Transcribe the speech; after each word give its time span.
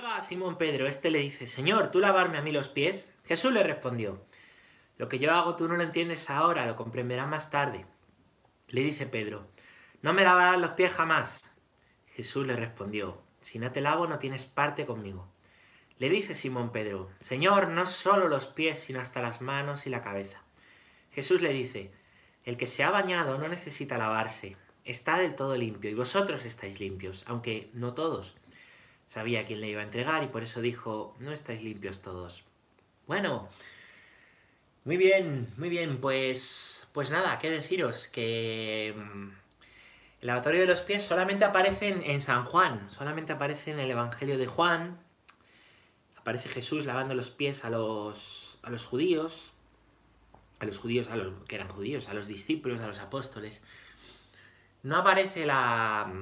llega 0.00 0.20
Simón 0.22 0.56
Pedro, 0.56 0.86
este 0.86 1.10
le 1.10 1.18
dice, 1.18 1.46
Señor, 1.46 1.90
¿tú 1.90 2.00
lavarme 2.00 2.38
a 2.38 2.42
mí 2.42 2.52
los 2.52 2.68
pies? 2.68 3.12
Jesús 3.26 3.52
le 3.52 3.62
respondió, 3.62 4.24
lo 4.96 5.08
que 5.08 5.18
yo 5.18 5.30
hago 5.32 5.56
tú 5.56 5.68
no 5.68 5.76
lo 5.76 5.82
entiendes 5.82 6.30
ahora, 6.30 6.64
lo 6.64 6.74
comprenderás 6.74 7.28
más 7.28 7.50
tarde. 7.50 7.84
Le 8.68 8.82
dice 8.82 9.04
Pedro, 9.04 9.46
no 10.00 10.14
me 10.14 10.24
lavarás 10.24 10.58
los 10.58 10.70
pies 10.70 10.92
jamás. 10.92 11.42
Jesús 12.14 12.46
le 12.46 12.56
respondió, 12.56 13.20
si 13.42 13.58
no 13.58 13.72
te 13.72 13.82
lavo 13.82 14.06
no 14.06 14.18
tienes 14.18 14.46
parte 14.46 14.86
conmigo. 14.86 15.28
Le 15.98 16.08
dice 16.08 16.34
Simón 16.34 16.72
Pedro, 16.72 17.10
Señor, 17.20 17.68
no 17.68 17.86
solo 17.86 18.28
los 18.28 18.46
pies, 18.46 18.78
sino 18.78 19.00
hasta 19.00 19.20
las 19.20 19.42
manos 19.42 19.86
y 19.86 19.90
la 19.90 20.00
cabeza. 20.00 20.42
Jesús 21.10 21.42
le 21.42 21.50
dice, 21.50 21.92
el 22.44 22.56
que 22.56 22.66
se 22.66 22.84
ha 22.84 22.90
bañado 22.90 23.36
no 23.36 23.48
necesita 23.48 23.98
lavarse, 23.98 24.56
está 24.84 25.18
del 25.18 25.34
todo 25.34 25.56
limpio, 25.56 25.90
y 25.90 25.94
vosotros 25.94 26.46
estáis 26.46 26.80
limpios, 26.80 27.22
aunque 27.26 27.70
no 27.74 27.92
todos 27.92 28.39
sabía 29.10 29.44
quién 29.44 29.60
le 29.60 29.68
iba 29.68 29.80
a 29.80 29.84
entregar 29.84 30.22
y 30.22 30.28
por 30.28 30.44
eso 30.44 30.60
dijo, 30.60 31.16
no 31.18 31.32
estáis 31.32 31.64
limpios 31.64 32.00
todos. 32.00 32.44
Bueno, 33.08 33.48
muy 34.84 34.96
bien, 34.96 35.48
muy 35.56 35.68
bien, 35.68 36.00
pues, 36.00 36.86
pues 36.92 37.10
nada, 37.10 37.36
qué 37.40 37.50
deciros, 37.50 38.06
que 38.06 38.94
mm, 38.96 39.30
el 40.20 40.26
lavatorio 40.28 40.60
de 40.60 40.68
los 40.68 40.78
pies 40.82 41.02
solamente 41.02 41.44
aparece 41.44 41.88
en, 41.88 42.20
San 42.20 42.44
Juan, 42.44 42.88
solamente 42.88 43.32
aparece 43.32 43.72
en 43.72 43.80
el 43.80 43.90
Evangelio 43.90 44.38
de 44.38 44.46
Juan, 44.46 45.00
aparece 46.16 46.48
Jesús 46.48 46.86
lavando 46.86 47.16
los 47.16 47.30
pies 47.30 47.64
a 47.64 47.70
los, 47.70 48.60
a 48.62 48.70
los 48.70 48.86
judíos, 48.86 49.50
a 50.60 50.66
los 50.66 50.78
judíos 50.78 51.08
a 51.08 51.16
los, 51.16 51.32
que 51.48 51.56
eran 51.56 51.68
judíos, 51.68 52.08
a 52.08 52.14
los 52.14 52.28
discípulos, 52.28 52.80
a 52.80 52.86
los 52.86 53.00
apóstoles. 53.00 53.60
No 54.84 54.98
aparece 54.98 55.46
la, 55.46 56.12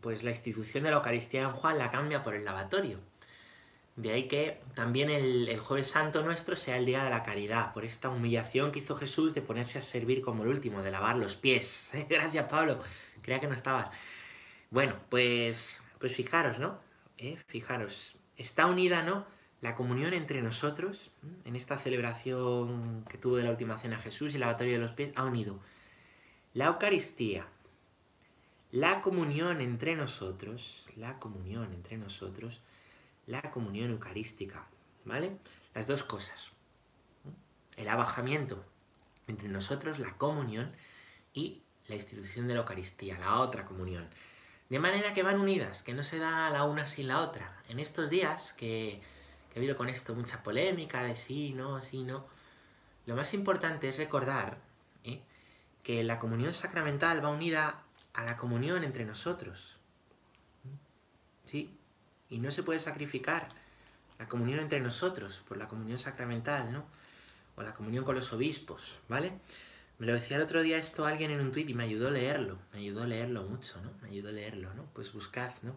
pues 0.00 0.22
la 0.22 0.30
institución 0.30 0.84
de 0.84 0.90
la 0.90 0.96
Eucaristía 0.96 1.42
en 1.42 1.52
Juan 1.52 1.78
la 1.78 1.90
cambia 1.90 2.22
por 2.22 2.34
el 2.34 2.44
lavatorio. 2.44 3.00
De 3.96 4.12
ahí 4.12 4.28
que 4.28 4.60
también 4.74 5.08
el, 5.08 5.58
jueves 5.58 5.88
santo 5.88 6.22
nuestro 6.22 6.54
sea 6.54 6.76
el 6.76 6.84
día 6.84 7.02
de 7.02 7.10
la 7.10 7.22
caridad, 7.22 7.72
por 7.72 7.84
esta 7.84 8.10
humillación 8.10 8.70
que 8.70 8.80
hizo 8.80 8.94
Jesús 8.94 9.32
de 9.34 9.40
ponerse 9.40 9.78
a 9.78 9.82
servir 9.82 10.20
como 10.20 10.42
el 10.42 10.50
último, 10.50 10.82
de 10.82 10.90
lavar 10.90 11.16
los 11.16 11.34
pies. 11.36 11.90
Gracias 12.10 12.46
Pablo, 12.48 12.82
creía 13.22 13.40
que 13.40 13.46
no 13.46 13.54
estabas. 13.54 13.90
Bueno, 14.70 14.96
pues, 15.08 15.80
pues 15.98 16.14
fijaros, 16.14 16.58
¿no? 16.58 16.78
¿Eh? 17.16 17.38
Fijaros, 17.46 18.16
está 18.36 18.66
unida, 18.66 19.02
¿no? 19.02 19.26
La 19.62 19.74
comunión 19.74 20.12
entre 20.12 20.42
nosotros, 20.42 21.10
en 21.46 21.56
esta 21.56 21.78
celebración 21.78 23.04
que 23.08 23.16
tuvo 23.16 23.36
de 23.36 23.44
la 23.44 23.50
última 23.50 23.78
cena 23.78 23.96
Jesús 23.96 24.32
y 24.32 24.34
el 24.34 24.40
lavatorio 24.40 24.74
de 24.74 24.78
los 24.80 24.92
pies, 24.92 25.12
ha 25.16 25.24
unido 25.24 25.58
la 26.56 26.68
Eucaristía, 26.68 27.46
la 28.76 29.00
comunión 29.00 29.62
entre 29.62 29.96
nosotros, 29.96 30.86
la 30.96 31.18
comunión 31.18 31.72
entre 31.72 31.96
nosotros, 31.96 32.60
la 33.26 33.40
comunión 33.50 33.90
eucarística, 33.90 34.66
¿vale? 35.06 35.38
Las 35.74 35.86
dos 35.86 36.02
cosas. 36.02 36.50
El 37.78 37.88
abajamiento 37.88 38.62
entre 39.28 39.48
nosotros, 39.48 39.98
la 39.98 40.12
comunión 40.18 40.72
y 41.32 41.62
la 41.88 41.94
institución 41.94 42.48
de 42.48 42.52
la 42.52 42.60
Eucaristía, 42.60 43.18
la 43.18 43.40
otra 43.40 43.64
comunión. 43.64 44.10
De 44.68 44.78
manera 44.78 45.14
que 45.14 45.22
van 45.22 45.40
unidas, 45.40 45.82
que 45.82 45.94
no 45.94 46.02
se 46.02 46.18
da 46.18 46.50
la 46.50 46.64
una 46.64 46.86
sin 46.86 47.08
la 47.08 47.22
otra. 47.22 47.56
En 47.70 47.80
estos 47.80 48.10
días 48.10 48.52
que, 48.58 49.00
ha 49.54 49.58
habido 49.58 49.78
con 49.78 49.88
esto 49.88 50.14
mucha 50.14 50.42
polémica 50.42 51.02
de 51.02 51.16
sí, 51.16 51.54
no, 51.54 51.80
sí, 51.80 52.04
no, 52.04 52.26
lo 53.06 53.16
más 53.16 53.32
importante 53.32 53.88
es 53.88 53.96
recordar 53.96 54.58
¿eh? 55.02 55.22
que 55.82 56.04
la 56.04 56.18
comunión 56.18 56.52
sacramental 56.52 57.24
va 57.24 57.30
unida 57.30 57.85
a 58.16 58.24
la 58.24 58.36
comunión 58.36 58.82
entre 58.82 59.04
nosotros. 59.04 59.76
¿Sí? 61.44 61.70
Y 62.28 62.38
no 62.38 62.50
se 62.50 62.62
puede 62.62 62.80
sacrificar 62.80 63.46
la 64.18 64.26
comunión 64.26 64.58
entre 64.58 64.80
nosotros 64.80 65.42
por 65.46 65.58
la 65.58 65.68
comunión 65.68 65.98
sacramental, 65.98 66.72
¿no? 66.72 66.86
O 67.56 67.62
la 67.62 67.74
comunión 67.74 68.04
con 68.04 68.14
los 68.14 68.32
obispos, 68.32 68.98
¿vale? 69.08 69.32
Me 69.98 70.06
lo 70.06 70.14
decía 70.14 70.38
el 70.38 70.42
otro 70.42 70.62
día 70.62 70.78
esto 70.78 71.06
alguien 71.06 71.30
en 71.30 71.40
un 71.40 71.52
tuit 71.52 71.68
y 71.68 71.74
me 71.74 71.84
ayudó 71.84 72.08
a 72.08 72.10
leerlo, 72.10 72.58
me 72.72 72.80
ayudó 72.80 73.02
a 73.02 73.06
leerlo 73.06 73.44
mucho, 73.44 73.80
¿no? 73.82 73.92
Me 74.02 74.08
ayudó 74.08 74.30
a 74.30 74.32
leerlo, 74.32 74.74
¿no? 74.74 74.86
Pues 74.94 75.12
buscad, 75.12 75.52
¿no? 75.62 75.76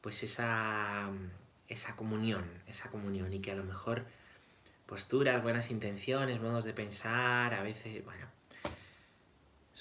Pues 0.00 0.22
esa, 0.22 1.10
esa 1.68 1.96
comunión, 1.96 2.44
esa 2.68 2.90
comunión 2.90 3.32
y 3.32 3.40
que 3.40 3.50
a 3.50 3.56
lo 3.56 3.64
mejor 3.64 4.06
posturas, 4.86 5.42
buenas 5.42 5.70
intenciones, 5.70 6.40
modos 6.40 6.64
de 6.64 6.72
pensar, 6.72 7.54
a 7.54 7.62
veces, 7.62 8.04
bueno, 8.04 8.26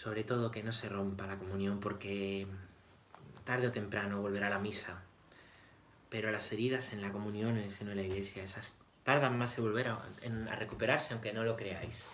sobre 0.01 0.23
todo 0.23 0.49
que 0.49 0.63
no 0.63 0.71
se 0.71 0.87
rompa 0.87 1.27
la 1.27 1.37
comunión 1.37 1.81
porque 1.81 2.47
tarde 3.43 3.67
o 3.67 3.71
temprano 3.73 4.21
volverá 4.21 4.49
la 4.49 4.57
misa. 4.57 5.03
Pero 6.09 6.31
las 6.31 6.49
heridas 6.53 6.93
en 6.93 7.01
la 7.01 7.11
comunión, 7.11 7.57
en 7.57 7.63
el 7.65 7.71
seno 7.71 7.89
de 7.89 7.97
la 7.97 8.03
iglesia, 8.03 8.43
esas 8.43 8.77
tardan 9.03 9.37
más 9.37 9.57
en 9.57 9.65
volver 9.65 9.89
a, 9.89 10.55
recuperarse, 10.55 11.13
aunque 11.13 11.33
no 11.33 11.43
lo 11.43 11.57
creáis. 11.57 12.07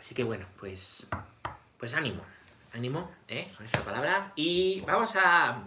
Así 0.00 0.12
que 0.16 0.24
bueno, 0.24 0.46
pues, 0.58 1.06
pues 1.78 1.94
ánimo, 1.94 2.24
ánimo, 2.72 3.12
¿eh? 3.28 3.52
Con 3.56 3.64
esta 3.64 3.84
palabra. 3.84 4.32
Y 4.34 4.80
vamos 4.80 5.14
a, 5.14 5.62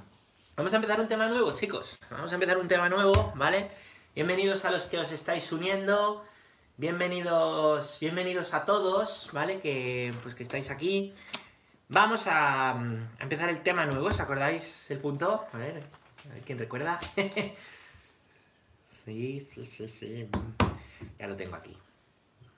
vamos 0.58 0.74
a 0.74 0.76
empezar 0.76 1.00
un 1.00 1.08
tema 1.08 1.30
nuevo, 1.30 1.54
chicos. 1.54 1.98
Vamos 2.10 2.30
a 2.30 2.36
empezar 2.36 2.58
un 2.58 2.68
tema 2.68 2.90
nuevo, 2.90 3.32
¿vale? 3.36 3.72
Bienvenidos 4.14 4.66
a 4.66 4.72
los 4.72 4.88
que 4.88 4.98
os 4.98 5.14
estáis 5.14 5.50
uniendo. 5.54 6.26
Bienvenidos, 6.82 7.98
bienvenidos 8.02 8.56
a 8.56 8.66
todos, 8.66 9.30
¿vale? 9.34 9.60
Que, 9.60 10.16
pues 10.24 10.34
que 10.34 10.42
estáis 10.42 10.72
aquí. 10.72 11.14
Vamos 11.90 12.26
a, 12.26 12.76
empezar 13.20 13.50
el 13.50 13.62
tema 13.62 13.86
nuevo, 13.86 14.08
¿os 14.08 14.20
acordáis 14.20 14.90
el 14.90 14.98
punto? 14.98 15.46
A 15.54 15.58
ver, 15.60 15.84
a 16.28 16.34
ver 16.34 16.42
quién 16.44 16.58
recuerda. 16.58 17.00
sí, 19.06 19.40
sí, 19.42 19.64
sí, 19.64 19.88
sí. 19.88 20.28
Ya 21.20 21.28
lo 21.28 21.36
tengo 21.36 21.56
aquí. 21.56 21.78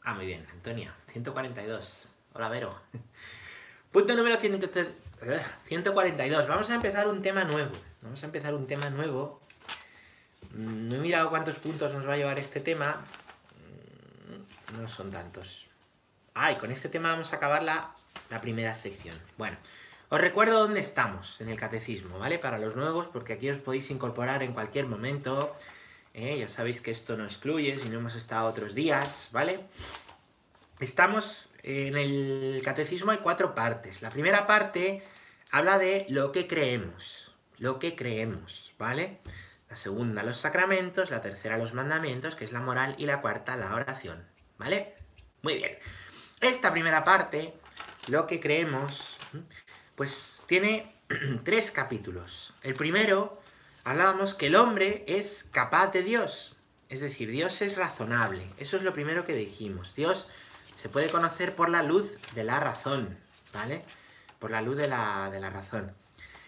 Ah, 0.03 0.13
muy 0.13 0.25
bien, 0.25 0.47
Antonia. 0.53 0.95
142. 1.11 2.07
Hola, 2.31 2.47
Vero. 2.47 2.79
Punto 3.91 4.15
número 4.15 4.37
142. 4.37 6.47
Vamos 6.47 6.69
a 6.69 6.75
empezar 6.75 7.09
un 7.09 7.21
tema 7.21 7.43
nuevo. 7.43 7.73
Vamos 8.01 8.23
a 8.23 8.27
empezar 8.27 8.53
un 8.53 8.67
tema 8.67 8.89
nuevo. 8.89 9.41
Mm, 10.53 10.87
no 10.87 10.95
he 10.95 10.99
mirado 10.99 11.29
cuántos 11.29 11.59
puntos 11.59 11.93
nos 11.93 12.07
va 12.07 12.13
a 12.13 12.17
llevar 12.17 12.39
este 12.39 12.61
tema, 12.61 13.03
no 14.81 14.87
son 14.87 15.11
tantos. 15.11 15.67
Ah, 16.33 16.51
y 16.51 16.57
con 16.57 16.71
este 16.71 16.89
tema 16.89 17.11
vamos 17.11 17.33
a 17.33 17.37
acabar 17.37 17.63
la, 17.63 17.95
primera 18.41 18.73
sección. 18.73 19.15
Bueno, 19.37 19.57
os 20.09 20.19
recuerdo 20.19 20.59
dónde 20.59 20.79
estamos 20.79 21.39
en 21.39 21.49
el 21.49 21.59
catecismo, 21.59 22.17
¿vale? 22.17 22.39
Para 22.39 22.57
los 22.57 22.75
nuevos, 22.75 23.07
porque 23.07 23.33
aquí 23.33 23.49
os 23.49 23.59
podéis 23.59 23.91
incorporar 23.91 24.41
en 24.41 24.53
cualquier 24.53 24.87
momento. 24.87 25.55
¿eh? 26.13 26.37
Ya 26.39 26.49
sabéis 26.49 26.81
que 26.81 26.89
esto 26.89 27.15
no 27.15 27.25
excluye 27.25 27.75
si 27.77 27.89
no 27.89 27.99
hemos 27.99 28.15
estado 28.15 28.47
otros 28.47 28.73
días, 28.73 29.29
¿vale? 29.31 29.65
Estamos 30.79 31.53
en 31.61 31.95
el 31.95 32.61
catecismo, 32.65 33.11
hay 33.11 33.19
cuatro 33.19 33.53
partes. 33.53 34.01
La 34.01 34.09
primera 34.09 34.47
parte 34.47 35.03
habla 35.51 35.77
de 35.77 36.07
lo 36.09 36.31
que 36.31 36.47
creemos, 36.47 37.31
lo 37.59 37.77
que 37.77 37.95
creemos, 37.95 38.73
¿vale? 38.79 39.19
La 39.69 39.75
segunda, 39.75 40.23
los 40.23 40.37
sacramentos, 40.37 41.11
la 41.11 41.21
tercera, 41.21 41.57
los 41.57 41.73
mandamientos, 41.73 42.35
que 42.35 42.45
es 42.45 42.51
la 42.51 42.59
moral, 42.59 42.95
y 42.97 43.05
la 43.05 43.21
cuarta, 43.21 43.55
la 43.55 43.73
oración. 43.75 44.32
¿Vale? 44.57 44.95
Muy 45.41 45.55
bien. 45.55 45.77
Esta 46.41 46.71
primera 46.71 47.03
parte, 47.03 47.53
lo 48.07 48.27
que 48.27 48.39
creemos, 48.39 49.17
pues 49.95 50.41
tiene 50.47 50.93
tres 51.43 51.71
capítulos. 51.71 52.53
El 52.61 52.75
primero, 52.75 53.41
hablábamos 53.83 54.33
que 54.33 54.47
el 54.47 54.55
hombre 54.55 55.03
es 55.07 55.43
capaz 55.51 55.87
de 55.87 56.03
Dios. 56.03 56.55
Es 56.89 56.99
decir, 56.99 57.29
Dios 57.31 57.61
es 57.61 57.77
razonable. 57.77 58.43
Eso 58.57 58.77
es 58.77 58.83
lo 58.83 58.93
primero 58.93 59.25
que 59.25 59.33
dijimos. 59.33 59.95
Dios 59.95 60.27
se 60.75 60.89
puede 60.89 61.09
conocer 61.09 61.55
por 61.55 61.69
la 61.69 61.81
luz 61.81 62.17
de 62.35 62.43
la 62.43 62.59
razón, 62.59 63.17
¿vale? 63.53 63.83
Por 64.39 64.51
la 64.51 64.61
luz 64.61 64.77
de 64.77 64.87
la, 64.87 65.29
de 65.31 65.39
la 65.39 65.49
razón. 65.49 65.93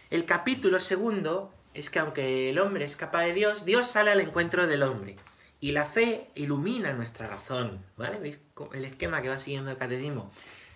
El 0.09 0.25
capítulo 0.25 0.79
segundo 0.79 1.53
es 1.73 1.89
que 1.89 1.99
aunque 1.99 2.49
el 2.49 2.59
hombre 2.59 2.85
es 2.85 2.95
capaz 2.95 3.23
de 3.23 3.33
Dios, 3.33 3.65
Dios 3.65 3.87
sale 3.87 4.11
al 4.11 4.21
encuentro 4.21 4.67
del 4.67 4.83
hombre. 4.83 5.17
Y 5.65 5.71
la 5.71 5.87
fe 5.87 6.29
ilumina 6.35 6.93
nuestra 6.93 7.25
razón, 7.25 7.83
¿vale? 7.97 8.19
¿Veis 8.19 8.39
el 8.73 8.85
esquema 8.85 9.23
que 9.23 9.29
va 9.29 9.39
siguiendo 9.39 9.71
el 9.71 9.77
catecismo? 9.79 10.31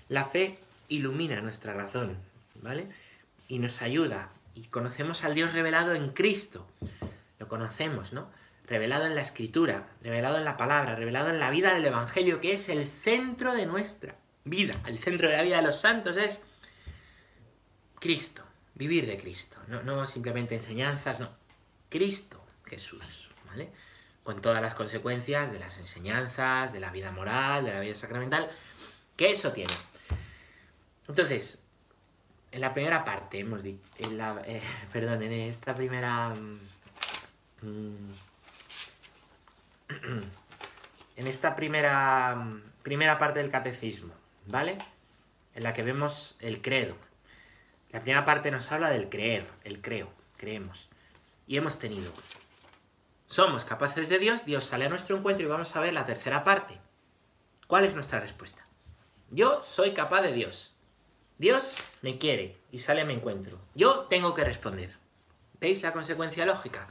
La 0.07 0.25
fe 0.25 0.57
ilumina 0.87 1.41
nuestra 1.41 1.73
razón, 1.73 2.17
¿vale? 2.55 2.87
Y 3.47 3.59
nos 3.59 3.83
ayuda. 3.83 4.31
Y 4.55 4.63
conocemos 4.63 5.23
al 5.23 5.35
Dios 5.35 5.53
revelado 5.53 5.93
en 5.93 6.09
Cristo. 6.09 6.65
Lo 7.37 7.47
conocemos, 7.47 8.13
¿no? 8.13 8.31
Revelado 8.65 9.05
en 9.05 9.13
la 9.13 9.21
Escritura, 9.21 9.89
revelado 10.01 10.39
en 10.39 10.43
la 10.43 10.57
palabra, 10.57 10.95
revelado 10.95 11.29
en 11.29 11.39
la 11.39 11.51
vida 11.51 11.75
del 11.75 11.85
Evangelio, 11.85 12.41
que 12.41 12.53
es 12.53 12.67
el 12.67 12.87
centro 12.87 13.53
de 13.53 13.67
nuestra 13.67 14.15
vida. 14.43 14.73
El 14.87 14.97
centro 14.97 15.29
de 15.29 15.37
la 15.37 15.43
vida 15.43 15.57
de 15.57 15.67
los 15.67 15.79
santos 15.79 16.17
es 16.17 16.41
Cristo, 17.99 18.41
vivir 18.73 19.05
de 19.05 19.19
Cristo. 19.19 19.57
No, 19.67 19.83
no 19.83 20.07
simplemente 20.07 20.55
enseñanzas, 20.55 21.19
no. 21.19 21.29
Cristo, 21.89 22.43
Jesús, 22.65 23.29
¿vale? 23.45 23.69
Con 24.23 24.41
todas 24.41 24.61
las 24.61 24.75
consecuencias 24.75 25.51
de 25.51 25.59
las 25.59 25.77
enseñanzas, 25.77 26.73
de 26.73 26.79
la 26.79 26.91
vida 26.91 27.11
moral, 27.11 27.65
de 27.65 27.73
la 27.73 27.79
vida 27.79 27.95
sacramental, 27.95 28.51
que 29.15 29.31
eso 29.31 29.51
tiene. 29.51 29.73
Entonces, 31.07 31.61
en 32.51 32.61
la 32.61 32.73
primera 32.73 33.03
parte 33.03 33.39
hemos 33.39 33.63
dicho, 33.63 33.81
eh, 33.99 34.61
perdón, 34.93 35.23
en 35.23 35.31
esta 35.33 35.75
primera, 35.75 36.33
mm, 37.61 38.11
en 41.17 41.27
esta 41.27 41.55
primera, 41.55 42.37
primera 42.83 43.17
parte 43.19 43.39
del 43.39 43.51
catecismo, 43.51 44.13
¿vale? 44.45 44.77
En 45.55 45.63
la 45.63 45.73
que 45.73 45.83
vemos 45.83 46.37
el 46.39 46.61
credo. 46.61 46.95
La 47.91 48.01
primera 48.01 48.23
parte 48.23 48.51
nos 48.51 48.71
habla 48.71 48.89
del 48.89 49.09
creer, 49.09 49.47
el 49.63 49.81
creo, 49.81 50.11
creemos. 50.37 50.89
Y 51.47 51.57
hemos 51.57 51.79
tenido. 51.79 52.13
Somos 53.29 53.63
capaces 53.63 54.09
de 54.09 54.17
Dios, 54.17 54.43
Dios 54.43 54.65
sale 54.65 54.85
a 54.85 54.89
nuestro 54.89 55.15
encuentro 55.15 55.45
y 55.45 55.49
vamos 55.49 55.75
a 55.75 55.79
ver 55.79 55.93
la 55.93 56.03
tercera 56.03 56.43
parte. 56.43 56.79
¿Cuál 57.67 57.85
es 57.85 57.93
nuestra 57.93 58.19
respuesta? 58.19 58.65
Yo 59.29 59.61
soy 59.61 59.93
capaz 59.93 60.23
de 60.23 60.33
Dios. 60.33 60.73
Dios 61.37 61.77
me 62.01 62.17
quiere 62.17 62.57
y 62.71 62.79
sale 62.79 63.01
a 63.01 63.05
mi 63.05 63.13
encuentro. 63.13 63.59
Yo 63.75 64.07
tengo 64.09 64.33
que 64.33 64.43
responder. 64.43 64.97
¿Veis 65.61 65.83
la 65.83 65.93
consecuencia 65.93 66.43
lógica? 66.47 66.87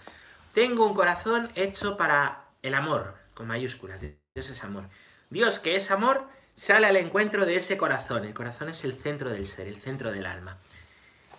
Tengo 0.55 0.87
un 0.87 0.95
corazón 0.95 1.51
hecho 1.57 1.97
para 1.97 2.45
el 2.63 2.75
amor, 2.75 3.17
con 3.35 3.49
mayúsculas. 3.49 4.01
Dios 4.01 4.17
es 4.37 4.63
amor. 4.63 4.89
Dios, 5.31 5.59
que 5.59 5.75
es 5.75 5.91
amor, 5.91 6.29
sale 6.55 6.87
al 6.87 6.97
encuentro 6.97 7.47
de 7.47 7.57
ese 7.57 7.77
corazón. 7.77 8.25
El 8.25 8.35
corazón 8.35 8.69
es 8.69 8.85
el 8.85 8.95
centro 8.95 9.31
del 9.31 9.49
ser, 9.49 9.67
el 9.67 9.77
centro 9.77 10.13
del 10.13 10.25
alma. 10.25 10.59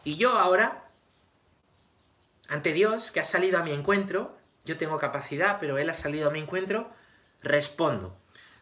Y 0.04 0.18
yo 0.18 0.38
ahora, 0.38 0.90
ante 2.50 2.74
Dios, 2.74 3.12
que 3.12 3.22
ha 3.22 3.24
salido 3.24 3.60
a 3.60 3.63
mi 3.63 3.72
encuentro, 3.72 4.38
yo 4.69 4.77
tengo 4.77 5.00
capacidad, 5.00 5.57
pero 5.60 5.80
Él 5.80 5.89
ha 5.89 5.95
salido 5.95 6.30
a 6.30 6.31
mi 6.31 6.38
encuentro, 6.38 6.92
respondo. 7.42 8.16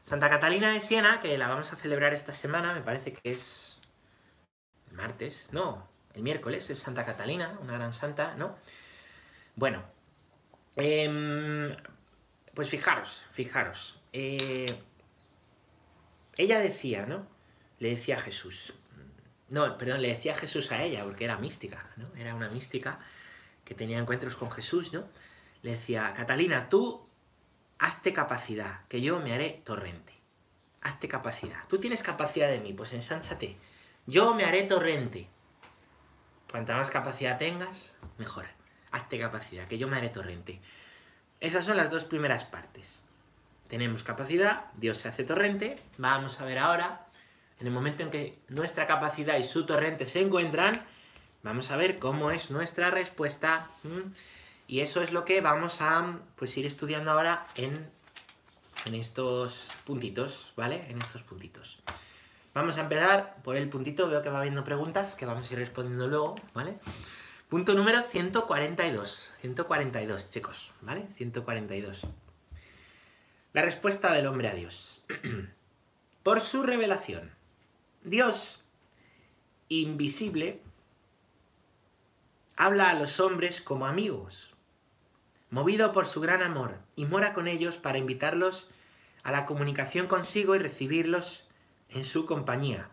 Santa 0.06 0.30
Catalina 0.30 0.72
de 0.72 0.80
Siena, 0.80 1.20
que 1.20 1.38
la 1.38 1.50
vamos 1.50 1.74
a 1.74 1.76
celebrar 1.76 2.14
esta 2.14 2.32
semana, 2.32 2.74
me 2.74 2.82
parece 2.82 3.12
que 3.12 3.30
es 3.30 3.78
el 4.90 4.96
martes, 4.96 5.50
no, 5.52 5.86
el 6.14 6.24
miércoles, 6.24 6.70
es 6.70 6.80
Santa 6.80 7.04
Catalina, 7.04 7.60
una 7.62 7.74
gran 7.74 7.92
santa, 7.92 8.36
¿no? 8.36 8.56
Bueno, 9.58 9.84
em, 10.78 11.76
pues 12.54 12.70
fijaros, 12.70 13.26
fijaros. 13.34 14.00
Eh, 14.14 14.80
ella 16.38 16.60
decía, 16.60 17.06
¿no? 17.06 17.28
Le 17.80 17.90
decía 17.90 18.16
a 18.16 18.22
Jesús. 18.22 18.74
No, 19.50 19.78
perdón, 19.78 20.02
le 20.02 20.08
decía 20.08 20.34
a 20.36 20.38
Jesús 20.38 20.72
a 20.72 20.84
ella, 20.84 21.04
porque 21.04 21.26
era 21.26 21.38
mística, 21.38 21.90
¿no? 21.98 22.08
Era 22.16 22.34
una 22.34 22.48
mística 22.48 23.00
que 23.66 23.76
tenía 23.76 24.00
encuentros 24.00 24.38
con 24.38 24.50
Jesús, 24.52 24.94
¿no? 24.94 25.04
Decía, 25.68 26.14
Catalina, 26.14 26.70
tú 26.70 27.06
hazte 27.78 28.14
capacidad, 28.14 28.86
que 28.88 29.02
yo 29.02 29.20
me 29.20 29.34
haré 29.34 29.62
torrente. 29.66 30.14
Hazte 30.82 31.10
capacidad. 31.10 31.68
Tú 31.68 31.78
tienes 31.78 32.04
capacidad 32.04 32.48
de 32.48 32.62
mí, 32.62 32.72
pues 32.72 32.94
ensánchate. 32.94 33.58
Yo 34.06 34.34
me 34.34 34.46
haré 34.46 34.64
torrente. 34.64 35.28
Cuanta 36.50 36.78
más 36.78 36.90
capacidad 36.90 37.38
tengas, 37.38 37.94
mejor. 38.18 38.46
Hazte 38.92 39.20
capacidad, 39.20 39.68
que 39.68 39.78
yo 39.78 39.90
me 39.90 39.98
haré 39.98 40.08
torrente. 40.08 40.62
Esas 41.42 41.66
son 41.66 41.76
las 41.76 41.92
dos 41.92 42.06
primeras 42.06 42.46
partes. 42.46 43.04
Tenemos 43.68 44.04
capacidad, 44.04 44.68
Dios 44.76 45.00
se 45.00 45.10
hace 45.10 45.26
torrente. 45.26 45.84
Vamos 45.98 46.40
a 46.40 46.46
ver 46.46 46.60
ahora, 46.60 47.08
en 47.60 47.68
el 47.68 47.74
momento 47.74 48.04
en 48.04 48.10
que 48.10 48.40
nuestra 48.48 48.88
capacidad 48.88 49.38
y 49.38 49.44
su 49.44 49.66
torrente 49.66 50.06
se 50.06 50.22
encuentran, 50.22 50.72
vamos 51.44 51.72
a 51.72 51.76
ver 51.76 52.00
cómo 52.00 52.32
es 52.32 52.52
nuestra 52.52 52.90
respuesta. 52.90 53.70
Y 54.68 54.82
eso 54.82 55.02
es 55.02 55.12
lo 55.12 55.26
que 55.26 55.42
vamos 55.42 55.82
a 55.82 56.20
pues, 56.36 56.56
ir 56.58 56.66
estudiando 56.66 57.12
ahora 57.12 57.48
en, 57.56 57.90
en 58.86 58.96
estos 58.96 59.70
puntitos, 59.86 60.52
¿vale? 60.56 60.86
En 60.90 61.02
estos 61.02 61.24
puntitos. 61.24 61.80
Vamos 62.54 62.78
a 62.78 62.82
empezar 62.82 63.38
por 63.44 63.56
el 63.56 63.70
puntito, 63.70 64.10
veo 64.10 64.22
que 64.22 64.30
va 64.30 64.40
habiendo 64.40 64.64
preguntas 64.64 65.16
que 65.16 65.26
vamos 65.26 65.50
a 65.50 65.54
ir 65.54 65.60
respondiendo 65.60 66.08
luego, 66.08 66.36
¿vale? 66.54 66.80
Punto 67.50 67.74
número 67.74 68.04
142. 68.04 69.30
142, 69.42 70.30
chicos, 70.30 70.72
¿vale? 70.82 71.08
142. 71.16 72.02
La 73.54 73.62
respuesta 73.62 74.12
del 74.12 74.28
hombre 74.28 74.50
a 74.50 74.54
Dios. 74.54 75.04
por 76.28 76.42
su 76.42 76.62
revelación. 76.62 77.32
Dios, 78.04 78.60
invisible, 79.70 80.62
habla 82.58 82.90
a 82.90 82.96
los 82.96 83.22
hombres 83.22 83.62
como 83.62 83.86
amigos, 83.86 84.54
movido 85.50 85.94
por 85.94 86.06
su 86.06 86.22
gran 86.22 86.42
amor, 86.42 86.78
y 86.96 87.06
mora 87.06 87.34
con 87.34 87.48
ellos 87.48 87.78
para 87.78 87.98
invitarlos 87.98 88.70
a 89.24 89.32
la 89.32 89.46
comunicación 89.46 90.08
consigo 90.08 90.56
y 90.56 90.60
recibirlos 90.60 91.48
en 91.90 92.06
su 92.06 92.26
compañía. 92.26 92.90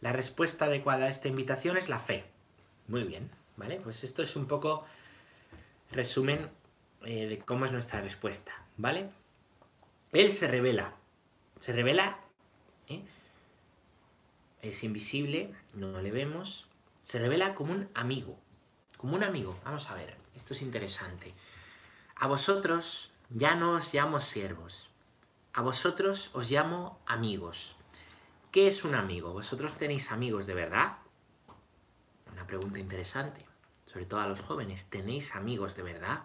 La 0.00 0.12
respuesta 0.12 0.66
adecuada 0.66 1.06
a 1.06 1.10
esta 1.10 1.28
invitación 1.28 1.76
es 1.76 1.88
la 1.88 1.98
fe. 1.98 2.24
Muy 2.88 3.04
bien. 3.04 3.30
¿Vale? 3.56 3.78
Pues 3.78 4.04
esto 4.04 4.22
es 4.22 4.36
un 4.36 4.46
poco 4.46 4.86
resumen 5.90 6.48
eh, 7.04 7.26
de 7.26 7.38
cómo 7.38 7.66
es 7.66 7.72
nuestra 7.72 8.00
respuesta, 8.00 8.52
¿vale? 8.76 9.10
Él 10.12 10.32
se 10.32 10.48
revela, 10.48 10.94
se 11.60 11.72
revela, 11.72 12.20
¿eh? 12.88 13.02
es 14.62 14.82
invisible, 14.84 15.54
no 15.74 16.00
le 16.00 16.10
vemos, 16.10 16.66
se 17.02 17.18
revela 17.18 17.54
como 17.54 17.72
un 17.72 17.88
amigo, 17.94 18.38
como 18.96 19.16
un 19.16 19.24
amigo, 19.24 19.58
vamos 19.64 19.90
a 19.90 19.94
ver, 19.94 20.16
esto 20.34 20.54
es 20.54 20.62
interesante. 20.62 21.34
A 22.20 22.28
vosotros 22.28 23.10
ya 23.30 23.56
no 23.56 23.72
os 23.72 23.92
llamo 23.92 24.20
siervos, 24.20 24.90
a 25.52 25.62
vosotros 25.62 26.30
os 26.34 26.48
llamo 26.50 27.00
amigos. 27.06 27.74
¿Qué 28.52 28.68
es 28.68 28.84
un 28.84 28.94
amigo? 28.94 29.32
¿Vosotros 29.32 29.76
tenéis 29.76 30.12
amigos 30.12 30.46
de 30.46 30.54
verdad? 30.54 30.98
Una 32.32 32.46
pregunta 32.46 32.78
interesante 32.78 33.50
sobre 33.90 34.06
todo 34.06 34.20
a 34.20 34.28
los 34.28 34.40
jóvenes, 34.40 34.86
¿tenéis 34.86 35.34
amigos 35.34 35.74
de 35.74 35.82
verdad? 35.82 36.20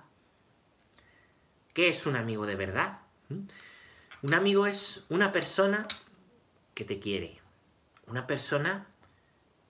¿Qué 1.74 1.90
es 1.90 2.06
un 2.06 2.16
amigo 2.16 2.46
de 2.46 2.56
verdad? 2.56 3.00
¿Mm? 3.30 3.48
Un 4.22 4.34
amigo 4.34 4.68
es 4.68 5.04
una 5.10 5.32
persona 5.32 5.88
que 6.76 6.86
te 6.86 7.00
quiere, 7.00 7.42
una 8.06 8.28
persona 8.28 8.88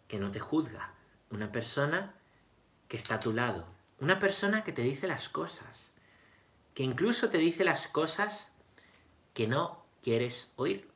que 0.07 0.19
no 0.19 0.29
te 0.31 0.39
juzga, 0.39 0.93
una 1.29 1.51
persona 1.51 2.13
que 2.89 2.97
está 2.97 3.15
a 3.15 3.19
tu 3.19 3.31
lado, 3.31 3.65
una 3.99 4.19
persona 4.19 4.63
que 4.63 4.73
te 4.73 4.81
dice 4.81 5.07
las 5.07 5.29
cosas, 5.29 5.89
que 6.75 6.83
incluso 6.83 7.29
te 7.29 7.39
dice 7.39 7.63
las 7.63 7.87
cosas 7.87 8.51
que 9.33 9.47
no 9.47 9.83
quieres 10.03 10.53
oír. 10.57 10.87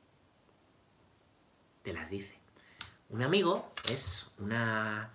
Te 1.81 1.93
las 1.93 2.11
dice. 2.11 2.37
Un 3.09 3.23
amigo 3.23 3.71
es 3.85 4.29
una 4.37 5.11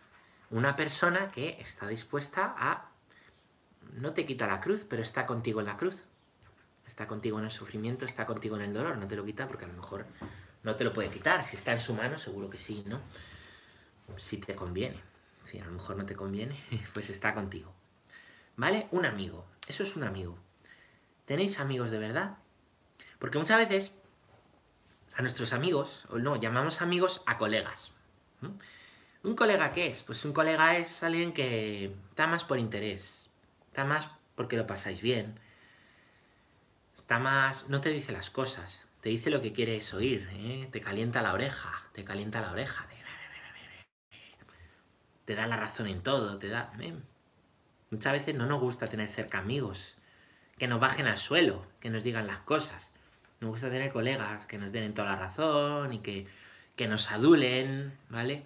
una 0.54 0.76
persona 0.76 1.32
que 1.32 1.58
está 1.60 1.88
dispuesta 1.88 2.54
a... 2.56 2.88
No 3.94 4.12
te 4.12 4.24
quita 4.24 4.46
la 4.46 4.60
cruz, 4.60 4.86
pero 4.88 5.02
está 5.02 5.26
contigo 5.26 5.58
en 5.58 5.66
la 5.66 5.76
cruz. 5.76 6.06
Está 6.86 7.08
contigo 7.08 7.40
en 7.40 7.46
el 7.46 7.50
sufrimiento, 7.50 8.04
está 8.04 8.24
contigo 8.24 8.54
en 8.54 8.62
el 8.62 8.72
dolor. 8.72 8.96
No 8.96 9.08
te 9.08 9.16
lo 9.16 9.24
quita 9.24 9.48
porque 9.48 9.64
a 9.64 9.68
lo 9.68 9.74
mejor 9.74 10.06
no 10.62 10.76
te 10.76 10.84
lo 10.84 10.92
puede 10.92 11.10
quitar. 11.10 11.42
Si 11.42 11.56
está 11.56 11.72
en 11.72 11.80
su 11.80 11.92
mano, 11.92 12.18
seguro 12.18 12.48
que 12.48 12.58
sí, 12.58 12.84
¿no? 12.86 13.00
Si 14.16 14.38
te 14.38 14.54
conviene. 14.54 15.00
Si 15.50 15.58
a 15.58 15.64
lo 15.64 15.72
mejor 15.72 15.96
no 15.96 16.06
te 16.06 16.14
conviene, 16.14 16.62
pues 16.94 17.10
está 17.10 17.34
contigo. 17.34 17.72
¿Vale? 18.56 18.86
Un 18.92 19.06
amigo. 19.06 19.44
Eso 19.66 19.82
es 19.82 19.96
un 19.96 20.04
amigo. 20.04 20.38
¿Tenéis 21.24 21.58
amigos 21.58 21.90
de 21.90 21.98
verdad? 21.98 22.36
Porque 23.18 23.38
muchas 23.38 23.58
veces 23.58 23.94
a 25.14 25.22
nuestros 25.22 25.52
amigos, 25.52 26.06
o 26.10 26.18
no, 26.18 26.36
llamamos 26.36 26.82
amigos 26.82 27.22
a 27.26 27.38
colegas. 27.38 27.92
¿Un 29.22 29.36
colega 29.36 29.72
qué 29.72 29.86
es? 29.86 30.02
Pues 30.02 30.24
un 30.24 30.32
colega 30.32 30.76
es 30.76 31.02
alguien 31.02 31.32
que 31.32 31.94
está 32.10 32.26
más 32.26 32.44
por 32.44 32.58
interés, 32.58 33.30
está 33.68 33.84
más 33.84 34.10
porque 34.34 34.56
lo 34.56 34.66
pasáis 34.66 35.00
bien, 35.00 35.38
está 36.96 37.18
más... 37.18 37.68
no 37.68 37.80
te 37.80 37.90
dice 37.90 38.12
las 38.12 38.30
cosas, 38.30 38.86
te 39.00 39.08
dice 39.08 39.30
lo 39.30 39.40
que 39.40 39.52
quieres 39.52 39.94
oír, 39.94 40.28
¿eh? 40.32 40.68
te 40.72 40.80
calienta 40.80 41.22
la 41.22 41.32
oreja, 41.32 41.84
te 41.92 42.04
calienta 42.04 42.40
la 42.40 42.50
oreja, 42.50 42.86
te 45.24 45.34
da 45.34 45.46
la 45.46 45.56
razón 45.56 45.86
en 45.86 46.02
todo, 46.02 46.38
te 46.38 46.48
da... 46.48 46.72
¿eh? 46.80 46.94
Muchas 47.90 48.12
veces 48.12 48.34
no 48.34 48.46
nos 48.46 48.60
gusta 48.60 48.88
tener 48.88 49.08
cerca 49.08 49.38
amigos, 49.38 49.96
que 50.58 50.68
nos 50.68 50.80
bajen 50.80 51.06
al 51.06 51.18
suelo, 51.18 51.66
que 51.80 51.90
nos 51.90 52.04
digan 52.04 52.26
las 52.26 52.38
cosas. 52.40 52.90
Nos 53.40 53.50
gusta 53.50 53.70
tener 53.70 53.92
colegas 53.92 54.46
que 54.46 54.58
nos 54.58 54.72
den 54.72 54.94
toda 54.94 55.10
la 55.10 55.16
razón 55.16 55.92
y 55.92 55.98
que, 55.98 56.26
que 56.76 56.88
nos 56.88 57.10
adulen, 57.10 57.96
¿vale? 58.08 58.44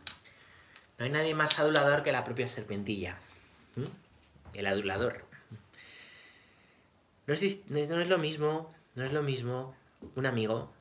No 0.98 1.04
hay 1.04 1.10
nadie 1.10 1.34
más 1.34 1.58
adulador 1.58 2.02
que 2.02 2.12
la 2.12 2.24
propia 2.24 2.48
serpentilla. 2.48 3.18
El 4.52 4.66
adulador. 4.66 5.26
No 7.26 7.34
es, 7.34 7.70
no 7.70 7.78
es, 7.78 8.08
lo 8.08 8.18
mismo, 8.18 8.74
no 8.94 9.04
es 9.04 9.12
lo 9.12 9.22
mismo 9.22 9.76
un 10.16 10.26
amigo 10.26 10.72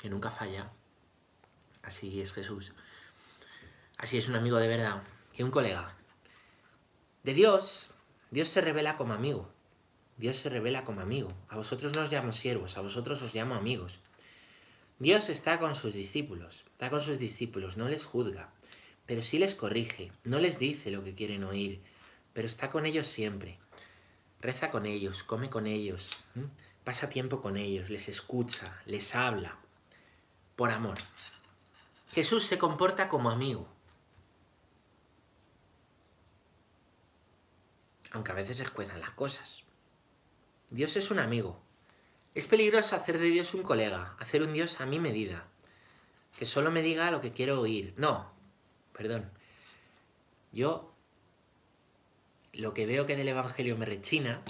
que 0.00 0.10
nunca 0.10 0.30
falla. 0.30 0.70
Así 1.82 2.20
es 2.20 2.32
Jesús. 2.32 2.72
Así 3.96 4.18
es 4.18 4.28
un 4.28 4.36
amigo 4.36 4.58
de 4.58 4.68
verdad. 4.68 5.02
Que 5.32 5.42
un 5.42 5.50
colega. 5.50 5.94
De 7.22 7.32
Dios, 7.32 7.90
Dios 8.30 8.48
se 8.48 8.60
revela 8.60 8.96
como 8.96 9.14
amigo. 9.14 9.53
Dios 10.16 10.36
se 10.36 10.48
revela 10.48 10.84
como 10.84 11.00
amigo. 11.00 11.32
A 11.48 11.56
vosotros 11.56 11.92
no 11.92 12.02
os 12.02 12.12
llamo 12.12 12.32
siervos, 12.32 12.76
a 12.76 12.80
vosotros 12.80 13.20
os 13.22 13.34
llamo 13.34 13.54
amigos. 13.54 14.00
Dios 14.98 15.28
está 15.28 15.58
con 15.58 15.74
sus 15.74 15.92
discípulos, 15.92 16.64
está 16.70 16.88
con 16.88 17.00
sus 17.00 17.18
discípulos, 17.18 17.76
no 17.76 17.88
les 17.88 18.04
juzga, 18.04 18.52
pero 19.06 19.22
sí 19.22 19.38
les 19.38 19.56
corrige, 19.56 20.12
no 20.24 20.38
les 20.38 20.58
dice 20.58 20.92
lo 20.92 21.02
que 21.02 21.16
quieren 21.16 21.42
oír, 21.42 21.82
pero 22.32 22.46
está 22.46 22.70
con 22.70 22.86
ellos 22.86 23.08
siempre. 23.08 23.58
reza 24.40 24.70
con 24.70 24.86
ellos, 24.86 25.24
come 25.24 25.50
con 25.50 25.66
ellos, 25.66 26.16
pasa 26.84 27.08
tiempo 27.08 27.40
con 27.40 27.56
ellos, 27.56 27.90
les 27.90 28.08
escucha, 28.08 28.80
les 28.84 29.14
habla, 29.14 29.58
por 30.54 30.70
amor. 30.70 30.98
Jesús 32.12 32.44
se 32.46 32.58
comporta 32.58 33.08
como 33.08 33.30
amigo. 33.30 33.66
Aunque 38.12 38.30
a 38.30 38.36
veces 38.36 38.60
escuezan 38.60 39.00
las 39.00 39.10
cosas. 39.10 39.63
Dios 40.74 40.96
es 40.96 41.12
un 41.12 41.20
amigo. 41.20 41.56
Es 42.34 42.46
peligroso 42.46 42.96
hacer 42.96 43.20
de 43.20 43.26
Dios 43.26 43.54
un 43.54 43.62
colega, 43.62 44.16
hacer 44.18 44.42
un 44.42 44.52
Dios 44.52 44.80
a 44.80 44.86
mi 44.86 44.98
medida. 44.98 45.46
Que 46.36 46.46
solo 46.46 46.72
me 46.72 46.82
diga 46.82 47.12
lo 47.12 47.20
que 47.20 47.32
quiero 47.32 47.60
oír. 47.60 47.94
No, 47.96 48.28
perdón. 48.92 49.30
Yo 50.50 50.92
lo 52.54 52.74
que 52.74 52.86
veo 52.86 53.06
que 53.06 53.14
del 53.14 53.28
Evangelio 53.28 53.76
me 53.76 53.86
rechina, 53.86 54.42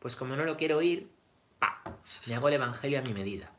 pues 0.00 0.16
como 0.16 0.34
no 0.34 0.44
lo 0.44 0.56
quiero 0.56 0.78
oír, 0.78 1.08
pa, 1.60 1.80
me 2.26 2.34
hago 2.34 2.48
el 2.48 2.54
Evangelio 2.54 2.98
a 2.98 3.02
mi 3.02 3.14
medida. 3.14 3.52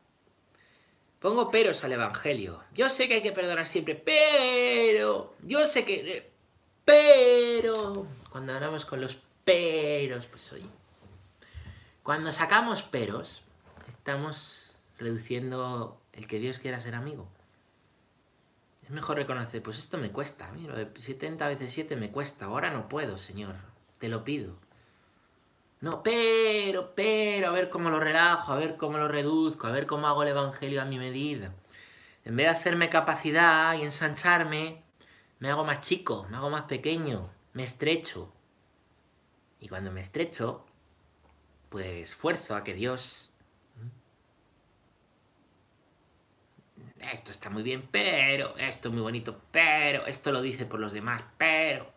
Pongo 1.18 1.50
peros 1.50 1.82
al 1.82 1.92
Evangelio. 1.92 2.62
Yo 2.74 2.90
sé 2.90 3.08
que 3.08 3.14
hay 3.14 3.22
que 3.22 3.32
perdonar 3.32 3.66
siempre, 3.66 3.94
pero... 3.94 5.34
Yo 5.42 5.66
sé 5.66 5.86
que... 5.86 6.30
Pero... 6.84 8.06
Cuando 8.30 8.52
hablamos 8.52 8.84
con 8.84 9.00
los 9.00 9.16
peros, 9.44 10.26
pues 10.26 10.52
oye. 10.52 10.68
Cuando 12.06 12.30
sacamos 12.30 12.84
peros, 12.84 13.42
estamos 13.88 14.78
reduciendo 14.96 16.00
el 16.12 16.28
que 16.28 16.38
Dios 16.38 16.60
quiera 16.60 16.80
ser 16.80 16.94
amigo. 16.94 17.26
Es 18.84 18.90
mejor 18.90 19.16
reconocer, 19.16 19.60
pues 19.60 19.80
esto 19.80 19.98
me 19.98 20.12
cuesta, 20.12 20.48
mira, 20.52 20.76
de 20.76 20.88
70 21.02 21.48
veces 21.48 21.72
7 21.72 21.96
me 21.96 22.12
cuesta, 22.12 22.44
ahora 22.44 22.70
no 22.70 22.88
puedo, 22.88 23.18
Señor, 23.18 23.56
te 23.98 24.08
lo 24.08 24.22
pido. 24.22 24.54
No, 25.80 26.04
pero, 26.04 26.94
pero, 26.94 27.48
a 27.48 27.50
ver 27.50 27.70
cómo 27.70 27.90
lo 27.90 27.98
relajo, 27.98 28.52
a 28.52 28.56
ver 28.56 28.76
cómo 28.76 28.98
lo 28.98 29.08
reduzco, 29.08 29.66
a 29.66 29.72
ver 29.72 29.88
cómo 29.88 30.06
hago 30.06 30.22
el 30.22 30.28
Evangelio 30.28 30.82
a 30.82 30.84
mi 30.84 31.00
medida. 31.00 31.54
En 32.24 32.36
vez 32.36 32.46
de 32.46 32.56
hacerme 32.56 32.88
capacidad 32.88 33.76
y 33.76 33.82
ensancharme, 33.82 34.84
me 35.40 35.50
hago 35.50 35.64
más 35.64 35.80
chico, 35.80 36.24
me 36.30 36.36
hago 36.36 36.50
más 36.50 36.66
pequeño, 36.66 37.30
me 37.52 37.64
estrecho. 37.64 38.32
Y 39.58 39.66
cuando 39.66 39.90
me 39.90 40.02
estrecho, 40.02 40.66
pues 41.68 42.10
esfuerzo 42.10 42.56
a 42.56 42.64
que 42.64 42.74
Dios 42.74 43.30
esto 47.12 47.30
está 47.30 47.50
muy 47.50 47.62
bien, 47.62 47.88
pero, 47.90 48.56
esto 48.56 48.88
es 48.88 48.94
muy 48.94 49.02
bonito, 49.02 49.40
pero, 49.52 50.06
esto 50.06 50.32
lo 50.32 50.42
dice 50.42 50.66
por 50.66 50.80
los 50.80 50.92
demás, 50.92 51.22
pero. 51.38 51.92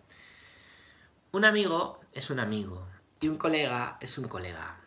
Un 1.31 1.45
amigo 1.45 2.01
es 2.13 2.29
un 2.29 2.39
amigo 2.39 2.87
y 3.19 3.27
un 3.27 3.37
colega 3.37 3.97
es 4.01 4.17
un 4.17 4.27
colega. 4.27 4.81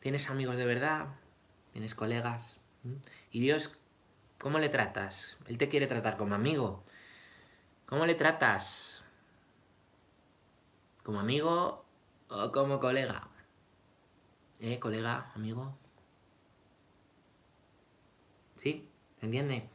¿Tienes 0.00 0.30
amigos 0.30 0.56
de 0.56 0.66
verdad? 0.66 1.06
¿Tienes 1.72 1.94
colegas? 1.94 2.58
¿Mm? 2.82 2.94
¿Y 3.30 3.40
Dios 3.40 3.72
cómo 4.38 4.58
le 4.58 4.68
tratas? 4.68 5.36
Él 5.46 5.58
te 5.58 5.68
quiere 5.68 5.86
tratar 5.86 6.16
como 6.16 6.34
amigo. 6.34 6.84
¿Cómo 7.86 8.06
le 8.06 8.14
tratas? 8.14 9.04
¿Como 11.02 11.20
amigo 11.20 11.84
o 12.28 12.52
como 12.52 12.80
colega? 12.80 13.28
¿Eh, 14.60 14.78
colega, 14.78 15.30
amigo? 15.34 15.76
¿Sí? 18.56 18.88
¿Entiende? 19.20 19.68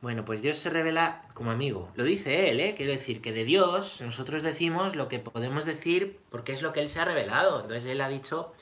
Bueno, 0.00 0.24
pues 0.24 0.42
Dios 0.42 0.58
se 0.58 0.70
revela 0.70 1.24
como 1.34 1.50
amigo. 1.50 1.90
Lo 1.96 2.04
dice 2.04 2.50
Él, 2.50 2.60
¿eh? 2.60 2.74
Quiero 2.76 2.92
decir 2.92 3.20
que 3.20 3.32
de 3.32 3.44
Dios 3.44 4.00
nosotros 4.00 4.42
decimos 4.42 4.94
lo 4.94 5.08
que 5.08 5.18
podemos 5.18 5.64
decir 5.64 6.20
porque 6.30 6.52
es 6.52 6.62
lo 6.62 6.72
que 6.72 6.80
Él 6.80 6.88
se 6.88 7.00
ha 7.00 7.04
revelado. 7.04 7.62
Entonces 7.62 7.84
Él 7.86 8.00
ha 8.00 8.08
dicho, 8.08 8.54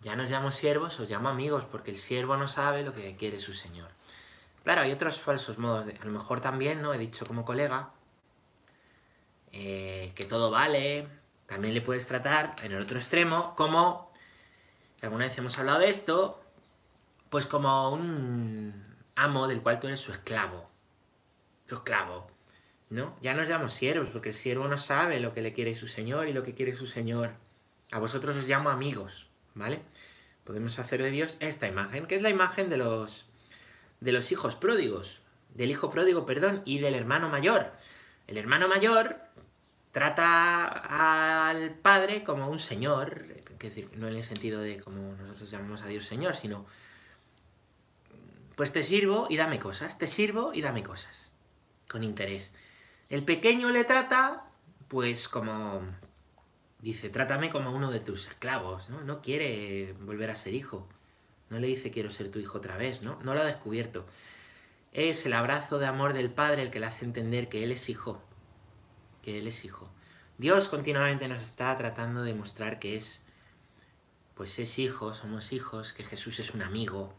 ya 0.00 0.16
nos 0.16 0.30
llamo 0.30 0.50
siervos, 0.50 0.98
os 0.98 1.08
llamo 1.08 1.28
amigos, 1.28 1.64
porque 1.64 1.92
el 1.92 1.98
siervo 1.98 2.36
no 2.36 2.48
sabe 2.48 2.82
lo 2.82 2.92
que 2.92 3.16
quiere 3.16 3.38
su 3.38 3.52
Señor. 3.52 3.90
Claro, 4.64 4.82
hay 4.82 4.92
otros 4.92 5.20
falsos 5.20 5.58
modos. 5.58 5.86
A 5.86 6.04
lo 6.04 6.10
mejor 6.10 6.40
también, 6.40 6.82
¿no? 6.82 6.92
He 6.92 6.98
dicho 6.98 7.26
como 7.26 7.44
colega, 7.44 7.90
eh, 9.52 10.12
que 10.14 10.24
todo 10.24 10.50
vale. 10.50 11.06
También 11.46 11.74
le 11.74 11.82
puedes 11.82 12.06
tratar 12.06 12.56
en 12.62 12.72
el 12.72 12.82
otro 12.82 12.98
extremo 12.98 13.54
como, 13.56 14.09
alguna 15.02 15.26
vez 15.26 15.38
hemos 15.38 15.58
hablado 15.58 15.80
de 15.80 15.88
esto, 15.88 16.42
pues 17.30 17.46
como 17.46 17.90
un 17.92 18.96
amo 19.14 19.48
del 19.48 19.62
cual 19.62 19.80
tú 19.80 19.86
eres 19.86 20.00
su 20.00 20.12
esclavo. 20.12 20.68
Su 21.68 21.76
esclavo. 21.76 22.28
¿No? 22.90 23.16
Ya 23.22 23.34
nos 23.34 23.48
llamamos 23.48 23.72
siervos, 23.72 24.08
porque 24.08 24.30
el 24.30 24.34
siervo 24.34 24.66
no 24.66 24.76
sabe 24.76 25.20
lo 25.20 25.32
que 25.32 25.42
le 25.42 25.52
quiere 25.52 25.76
su 25.76 25.86
señor 25.86 26.28
y 26.28 26.32
lo 26.32 26.42
que 26.42 26.54
quiere 26.54 26.74
su 26.74 26.86
señor. 26.86 27.34
A 27.92 28.00
vosotros 28.00 28.36
os 28.36 28.48
llamo 28.48 28.68
amigos, 28.68 29.28
¿vale? 29.54 29.82
Podemos 30.42 30.78
hacer 30.80 31.00
de 31.00 31.10
Dios 31.10 31.36
esta 31.38 31.68
imagen, 31.68 32.06
que 32.06 32.16
es 32.16 32.22
la 32.22 32.30
imagen 32.30 32.68
de 32.68 32.78
los, 32.78 33.26
de 34.00 34.10
los 34.10 34.32
hijos 34.32 34.56
pródigos, 34.56 35.20
del 35.54 35.70
hijo 35.70 35.90
pródigo, 35.90 36.26
perdón, 36.26 36.62
y 36.64 36.80
del 36.80 36.94
hermano 36.94 37.28
mayor. 37.28 37.72
El 38.26 38.36
hermano 38.36 38.66
mayor 38.66 39.20
trata 39.92 40.66
al 41.48 41.70
padre 41.70 42.24
como 42.24 42.48
un 42.48 42.58
señor, 42.58 43.26
decir, 43.68 43.90
no 43.96 44.08
en 44.08 44.16
el 44.16 44.22
sentido 44.22 44.60
de 44.60 44.80
como 44.80 45.14
nosotros 45.16 45.50
llamamos 45.50 45.82
a 45.82 45.86
Dios 45.86 46.06
señor, 46.06 46.36
sino 46.36 46.66
pues 48.56 48.72
te 48.72 48.82
sirvo 48.82 49.26
y 49.30 49.36
dame 49.36 49.58
cosas, 49.58 49.98
te 49.98 50.06
sirvo 50.06 50.52
y 50.52 50.60
dame 50.60 50.82
cosas, 50.82 51.30
con 51.88 52.02
interés. 52.02 52.52
El 53.08 53.24
pequeño 53.24 53.70
le 53.70 53.84
trata, 53.84 54.44
pues 54.88 55.28
como, 55.28 55.80
dice, 56.80 57.10
trátame 57.10 57.50
como 57.50 57.72
uno 57.72 57.90
de 57.90 58.00
tus 58.00 58.28
esclavos, 58.28 58.88
¿no? 58.90 59.00
No 59.02 59.22
quiere 59.22 59.94
volver 60.00 60.30
a 60.30 60.36
ser 60.36 60.54
hijo. 60.54 60.86
No 61.48 61.58
le 61.58 61.66
dice 61.66 61.90
quiero 61.90 62.10
ser 62.10 62.30
tu 62.30 62.38
hijo 62.38 62.58
otra 62.58 62.76
vez, 62.76 63.02
¿no? 63.02 63.18
No 63.22 63.34
lo 63.34 63.40
ha 63.40 63.44
descubierto. 63.44 64.06
Es 64.92 65.26
el 65.26 65.32
abrazo 65.32 65.78
de 65.78 65.86
amor 65.86 66.12
del 66.12 66.30
Padre 66.30 66.62
el 66.62 66.70
que 66.70 66.80
le 66.80 66.86
hace 66.86 67.04
entender 67.04 67.48
que 67.48 67.64
Él 67.64 67.72
es 67.72 67.88
hijo. 67.88 68.22
Que 69.22 69.38
Él 69.38 69.46
es 69.46 69.64
hijo. 69.64 69.88
Dios 70.38 70.68
continuamente 70.68 71.28
nos 71.28 71.42
está 71.42 71.76
tratando 71.76 72.22
de 72.22 72.34
mostrar 72.34 72.78
que 72.78 72.96
es, 72.96 73.24
pues 74.40 74.58
es 74.58 74.78
hijo, 74.78 75.12
somos 75.12 75.52
hijos, 75.52 75.92
que 75.92 76.02
Jesús 76.02 76.38
es 76.38 76.54
un 76.54 76.62
amigo, 76.62 77.12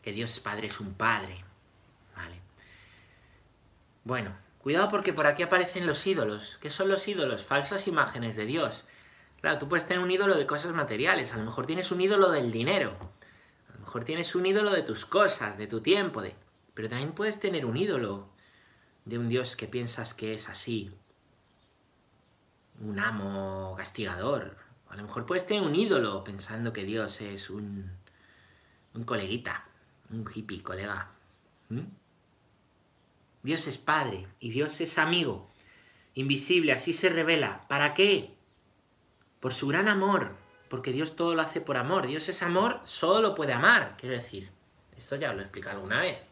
que 0.00 0.12
Dios 0.12 0.40
Padre 0.40 0.68
es 0.68 0.80
un 0.80 0.94
Padre. 0.94 1.44
¿Vale? 2.16 2.40
Bueno, 4.02 4.34
cuidado 4.62 4.88
porque 4.88 5.12
por 5.12 5.26
aquí 5.26 5.42
aparecen 5.42 5.86
los 5.86 6.06
ídolos. 6.06 6.56
¿Qué 6.62 6.70
son 6.70 6.88
los 6.88 7.06
ídolos? 7.06 7.44
Falsas 7.44 7.86
imágenes 7.86 8.34
de 8.34 8.46
Dios. 8.46 8.86
Claro, 9.42 9.58
tú 9.58 9.68
puedes 9.68 9.86
tener 9.86 10.02
un 10.02 10.10
ídolo 10.10 10.38
de 10.38 10.46
cosas 10.46 10.72
materiales, 10.72 11.34
a 11.34 11.36
lo 11.36 11.44
mejor 11.44 11.66
tienes 11.66 11.90
un 11.90 12.00
ídolo 12.00 12.30
del 12.30 12.50
dinero, 12.50 12.96
a 13.68 13.74
lo 13.74 13.80
mejor 13.80 14.04
tienes 14.04 14.34
un 14.34 14.46
ídolo 14.46 14.70
de 14.70 14.84
tus 14.84 15.04
cosas, 15.04 15.58
de 15.58 15.66
tu 15.66 15.82
tiempo, 15.82 16.22
de... 16.22 16.34
pero 16.72 16.88
también 16.88 17.12
puedes 17.12 17.40
tener 17.40 17.66
un 17.66 17.76
ídolo 17.76 18.30
de 19.04 19.18
un 19.18 19.28
Dios 19.28 19.54
que 19.54 19.66
piensas 19.66 20.14
que 20.14 20.32
es 20.32 20.48
así, 20.48 20.96
un 22.80 22.98
amo 22.98 23.74
castigador. 23.76 24.63
A 24.88 24.96
lo 24.96 25.02
mejor 25.02 25.26
puedes 25.26 25.46
tener 25.46 25.62
un 25.62 25.74
ídolo 25.74 26.22
pensando 26.22 26.72
que 26.72 26.84
Dios 26.84 27.20
es 27.20 27.50
un, 27.50 27.90
un 28.94 29.04
coleguita, 29.04 29.64
un 30.10 30.24
hippie, 30.32 30.62
colega. 30.62 31.10
Dios 33.42 33.66
es 33.66 33.78
Padre 33.78 34.26
y 34.40 34.50
Dios 34.50 34.80
es 34.80 34.98
amigo, 34.98 35.50
invisible, 36.14 36.72
así 36.72 36.92
se 36.92 37.08
revela. 37.08 37.66
¿Para 37.68 37.94
qué? 37.94 38.34
Por 39.40 39.52
su 39.52 39.68
gran 39.68 39.88
amor, 39.88 40.36
porque 40.68 40.92
Dios 40.92 41.16
todo 41.16 41.34
lo 41.34 41.42
hace 41.42 41.60
por 41.60 41.76
amor. 41.76 42.06
Dios 42.06 42.28
es 42.28 42.42
amor, 42.42 42.80
solo 42.84 43.34
puede 43.34 43.52
amar, 43.52 43.96
quiero 43.98 44.16
decir. 44.16 44.50
Esto 44.96 45.16
ya 45.16 45.32
lo 45.32 45.40
he 45.40 45.42
explicado 45.42 45.76
alguna 45.76 46.00
vez. 46.00 46.22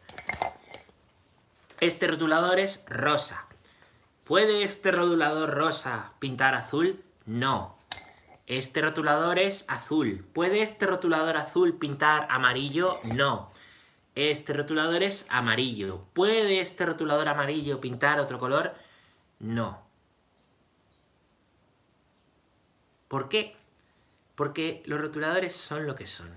Este 1.79 2.07
rotulador 2.07 2.59
es 2.59 2.83
rosa. 2.87 3.45
¿Puede 4.23 4.63
este 4.63 4.91
rotulador 4.91 5.49
rosa 5.49 6.13
pintar 6.19 6.55
azul? 6.55 7.03
No. 7.25 7.77
Este 8.47 8.81
rotulador 8.81 9.39
es 9.39 9.65
azul. 9.69 10.25
¿Puede 10.33 10.61
este 10.61 10.85
rotulador 10.85 11.37
azul 11.37 11.77
pintar 11.77 12.27
amarillo? 12.29 12.97
No. 13.15 13.51
Este 14.15 14.53
rotulador 14.53 15.01
es 15.01 15.25
amarillo. 15.29 16.05
¿Puede 16.13 16.59
este 16.59 16.85
rotulador 16.85 17.29
amarillo 17.29 17.79
pintar 17.79 18.19
otro 18.19 18.39
color? 18.39 18.73
No. 19.39 19.81
¿Por 23.07 23.29
qué? 23.29 23.55
Porque 24.35 24.83
los 24.85 24.99
rotuladores 24.99 25.55
son 25.55 25.87
lo 25.87 25.95
que 25.95 26.07
son. 26.07 26.29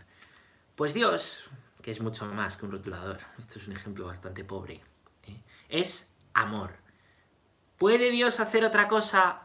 Pues 0.76 0.94
Dios, 0.94 1.48
que 1.82 1.90
es 1.90 2.00
mucho 2.00 2.26
más 2.26 2.56
que 2.56 2.66
un 2.66 2.72
rotulador, 2.72 3.18
esto 3.38 3.58
es 3.58 3.66
un 3.66 3.74
ejemplo 3.74 4.06
bastante 4.06 4.44
pobre, 4.44 4.82
¿eh? 5.24 5.40
es 5.68 6.10
amor. 6.34 6.76
¿Puede 7.78 8.10
Dios 8.10 8.40
hacer 8.40 8.64
otra 8.64 8.88
cosa 8.88 9.42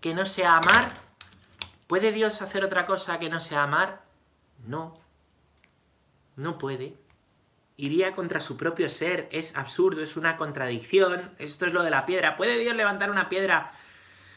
que 0.00 0.14
no 0.14 0.24
sea 0.24 0.56
amar? 0.56 1.05
¿Puede 1.86 2.12
Dios 2.12 2.42
hacer 2.42 2.64
otra 2.64 2.86
cosa 2.86 3.18
que 3.18 3.28
no 3.28 3.40
sea 3.40 3.62
amar? 3.62 4.02
No. 4.66 4.98
No 6.36 6.58
puede 6.58 6.94
iría 7.78 8.14
contra 8.14 8.40
su 8.40 8.56
propio 8.56 8.88
ser, 8.88 9.28
es 9.32 9.54
absurdo, 9.54 10.02
es 10.02 10.16
una 10.16 10.38
contradicción, 10.38 11.34
esto 11.38 11.66
es 11.66 11.74
lo 11.74 11.82
de 11.82 11.90
la 11.90 12.06
piedra. 12.06 12.34
¿Puede 12.34 12.58
Dios 12.58 12.74
levantar 12.74 13.10
una 13.10 13.28
piedra 13.28 13.70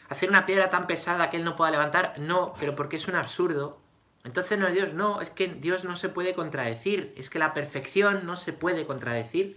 hacer 0.10 0.30
una 0.30 0.46
piedra 0.46 0.70
tan 0.70 0.88
pesada 0.88 1.30
que 1.30 1.38
él 1.38 1.44
no 1.44 1.56
pueda 1.56 1.72
levantar. 1.72 2.16
No, 2.18 2.54
pero 2.60 2.76
porque 2.76 2.98
es 2.98 3.08
un 3.08 3.16
absurdo. 3.16 3.80
Entonces 4.24 4.60
no 4.60 4.68
es 4.68 4.74
Dios, 4.74 4.94
no, 4.94 5.22
es 5.22 5.30
que 5.30 5.48
Dios 5.48 5.86
no 5.86 5.96
se 5.96 6.10
puede 6.10 6.34
contradecir, 6.34 7.14
es 7.16 7.30
que 7.30 7.40
la 7.40 7.54
perfección 7.54 8.26
no 8.26 8.36
se 8.36 8.52
puede 8.52 8.86
contradecir 8.86 9.56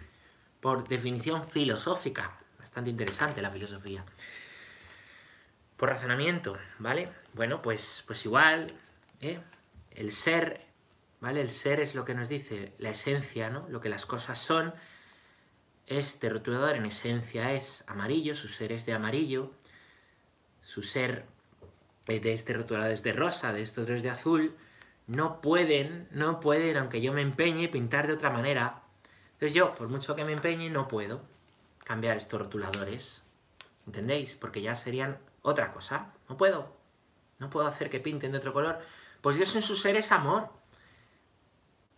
por 0.61 0.87
definición 0.87 1.49
filosófica. 1.49 2.39
Bastante 2.59 2.91
interesante 2.91 3.43
la 3.43 3.51
filosofía. 3.51 4.05
Por 5.77 5.89
razonamiento, 5.89 6.57
¿vale? 6.79 7.09
Bueno, 7.35 7.63
pues, 7.63 8.05
pues 8.07 8.25
igual, 8.27 8.75
¿eh? 9.21 9.41
el 9.91 10.13
ser, 10.13 10.61
¿vale? 11.21 11.41
El 11.41 11.51
ser 11.51 11.81
es 11.81 11.95
lo 11.95 12.05
que 12.05 12.15
nos 12.15 12.29
dice 12.29 12.75
la 12.79 12.91
esencia, 12.91 13.49
¿no? 13.49 13.67
Lo 13.69 13.81
que 13.81 13.89
las 13.89 14.07
cosas 14.07 14.39
son. 14.39 14.75
Este 15.87 16.29
rotulador 16.29 16.77
en 16.77 16.87
esencia 16.87 17.53
es 17.53 17.85
amarillo, 17.87 18.35
su 18.35 18.49
ser 18.49 18.73
es 18.73 18.87
de 18.87 18.93
amarillo, 18.93 19.51
su 20.63 20.83
ser 20.83 21.27
eh, 22.07 22.21
de 22.21 22.33
este 22.33 22.53
rotulador 22.53 22.93
es 22.93 23.03
de 23.03 23.13
rosa, 23.13 23.53
de 23.53 23.63
estos 23.63 23.89
es 23.89 24.03
de 24.03 24.11
azul, 24.11 24.55
no 25.07 25.41
pueden, 25.41 26.09
no 26.13 26.41
pueden, 26.41 26.77
aunque 26.77 27.01
yo 27.01 27.13
me 27.13 27.23
empeñe, 27.23 27.69
pintar 27.69 28.07
de 28.07 28.15
otra 28.15 28.31
manera. 28.31 28.83
Entonces 29.35 29.55
yo, 29.55 29.75
por 29.75 29.89
mucho 29.89 30.15
que 30.15 30.25
me 30.25 30.33
empeñe, 30.33 30.71
no 30.71 30.87
puedo 30.87 31.23
cambiar 31.85 32.17
estos 32.17 32.41
rotuladores. 32.41 33.23
¿Entendéis? 33.87 34.37
Porque 34.37 34.63
ya 34.63 34.77
serían 34.77 35.19
otra 35.43 35.73
cosa. 35.73 36.13
No 36.29 36.37
puedo. 36.37 36.82
No 37.43 37.51
puedo 37.51 37.67
hacer 37.67 37.91
que 37.91 38.01
pinten 38.01 38.33
de 38.33 38.39
otro 38.39 38.53
color. 38.53 38.79
Pues 39.21 39.37
Dios 39.37 39.55
en 39.55 39.63
su 39.63 39.77
ser 39.77 39.97
es 39.97 40.13
amor. 40.13 40.49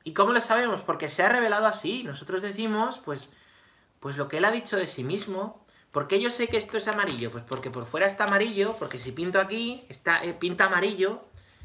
¿Y 0.02 0.14
cómo 0.14 0.32
lo 0.32 0.40
sabemos? 0.40 0.80
Porque 0.80 1.08
se 1.08 1.22
ha 1.22 1.28
revelado 1.28 1.66
así. 1.66 2.02
Nosotros 2.02 2.42
decimos, 2.42 3.00
pues, 3.04 3.30
pues 4.00 4.16
lo 4.16 4.26
que 4.26 4.38
Él 4.38 4.44
ha 4.46 4.50
dicho 4.50 4.76
de 4.76 4.86
sí 4.86 5.04
mismo, 5.04 5.64
¿Por 5.94 6.08
qué 6.08 6.20
yo 6.20 6.28
sé 6.28 6.48
que 6.48 6.56
esto 6.56 6.76
es 6.76 6.88
amarillo? 6.88 7.30
Pues 7.30 7.44
porque 7.44 7.70
por 7.70 7.86
fuera 7.86 8.08
está 8.08 8.24
amarillo, 8.24 8.74
porque 8.80 8.98
si 8.98 9.12
pinto 9.12 9.38
aquí, 9.38 9.84
está, 9.88 10.24
eh, 10.24 10.34
pinta 10.34 10.64
amarillo. 10.64 11.20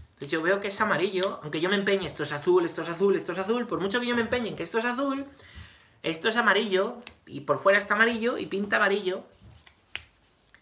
Entonces 0.09 0.29
yo 0.29 0.43
veo 0.43 0.59
que 0.59 0.67
es 0.67 0.79
amarillo, 0.81 1.39
aunque 1.41 1.59
yo 1.59 1.67
me 1.67 1.75
empeñe, 1.75 2.05
esto 2.05 2.21
es 2.21 2.31
azul, 2.31 2.63
esto 2.63 2.83
es 2.83 2.89
azul, 2.89 3.15
esto 3.15 3.31
es 3.31 3.39
azul, 3.39 3.65
por 3.65 3.79
mucho 3.79 3.99
que 3.99 4.05
yo 4.05 4.13
me 4.13 4.21
empeñe 4.21 4.49
en 4.49 4.55
que 4.55 4.61
esto 4.61 4.77
es 4.77 4.85
azul, 4.85 5.25
esto 6.03 6.27
es 6.27 6.35
amarillo, 6.35 6.97
y 7.25 7.39
por 7.39 7.57
fuera 7.57 7.79
está 7.79 7.95
amarillo, 7.95 8.37
y 8.37 8.45
pinta 8.45 8.75
amarillo. 8.75 9.23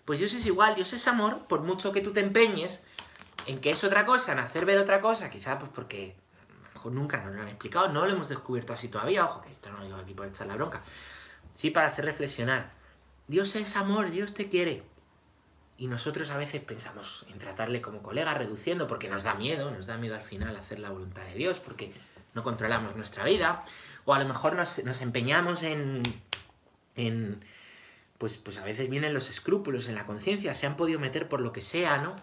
Pues 0.06 0.20
Dios 0.20 0.34
es 0.34 0.46
igual, 0.46 0.76
Dios 0.76 0.94
es 0.94 1.06
amor, 1.06 1.48
por 1.50 1.60
mucho 1.60 1.92
que 1.92 2.00
tú 2.00 2.14
te 2.14 2.22
empeñes 2.22 2.86
en 3.48 3.60
que 3.60 3.72
es 3.72 3.84
otra 3.84 4.06
cosa, 4.06 4.34
en 4.34 4.40
hacer 4.40 4.66
ver 4.66 4.78
otra 4.78 5.00
cosa, 5.00 5.30
quizá 5.30 5.58
pues 5.58 5.72
porque 5.74 6.16
a 6.50 6.54
lo 6.68 6.74
mejor 6.74 6.92
nunca 6.92 7.18
nos 7.18 7.34
lo 7.34 7.42
han 7.42 7.48
explicado, 7.48 7.88
no 7.88 8.06
lo 8.06 8.12
hemos 8.12 8.30
descubierto 8.30 8.74
así 8.74 8.90
todavía, 8.90 9.26
ojo, 9.26 9.42
que 9.42 9.50
esto 9.50 9.72
no 9.72 9.80
lo 9.80 9.86
digo 9.86 9.98
aquí 9.98 10.14
por 10.14 10.28
echar 10.28 10.48
la 10.48 10.56
bronca, 10.56 10.84
sí 11.56 11.72
para 11.72 11.88
hacer 11.88 12.06
reflexionar. 12.06 12.72
Dios 13.28 13.56
es 13.56 13.76
amor, 13.76 14.12
Dios 14.12 14.34
te 14.34 14.48
quiere. 14.48 14.84
Y 15.78 15.88
nosotros 15.88 16.32
a 16.32 16.38
veces 16.38 16.62
pensamos 16.62 17.26
en 17.32 17.40
tratarle 17.40 17.82
como 17.82 18.02
colega, 18.02 18.34
reduciendo, 18.34 18.88
porque 18.88 19.10
nos 19.10 19.24
da 19.24 19.36
miedo, 19.36 19.72
nos 19.72 19.86
da 19.86 19.98
miedo 19.98 20.16
al 20.16 20.22
final 20.22 20.56
hacer 20.56 20.80
la 20.80 20.90
voluntad 20.90 21.24
de 21.24 21.36
Dios, 21.36 21.60
porque 21.60 21.94
no 22.34 22.44
controlamos 22.44 22.96
nuestra 22.96 23.24
vida, 23.24 23.64
o 24.06 24.14
a 24.14 24.20
lo 24.20 24.26
mejor 24.26 24.56
nos, 24.56 25.02
empeñamos 25.02 25.64
en, 25.64 26.04
en, 26.96 27.44
pues, 28.18 28.38
pues 28.38 28.58
a 28.58 28.64
veces 28.64 28.90
vienen 28.90 29.14
los 29.14 29.30
escrúpulos 29.30 29.88
en 29.88 29.96
la 29.96 30.06
conciencia, 30.06 30.54
se 30.56 30.66
han 30.66 30.78
podido 30.78 31.00
meter 31.00 31.28
por 31.30 31.42
lo 31.42 31.54
que 31.54 31.62
sea, 31.62 31.98
¿no? 31.98 32.16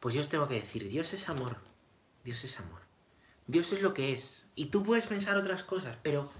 Pues 0.00 0.14
yo 0.14 0.20
os 0.20 0.28
tengo 0.28 0.48
que 0.48 0.54
decir, 0.54 0.88
Dios 0.88 1.12
es 1.12 1.28
amor, 1.28 1.56
Dios 2.24 2.44
es 2.44 2.58
amor, 2.60 2.82
Dios 3.46 3.72
es 3.72 3.82
lo 3.82 3.94
que 3.94 4.12
es, 4.12 4.48
y 4.54 4.66
tú 4.66 4.82
puedes 4.82 5.06
pensar 5.06 5.36
otras 5.36 5.62
cosas, 5.64 5.96
pero 6.02 6.30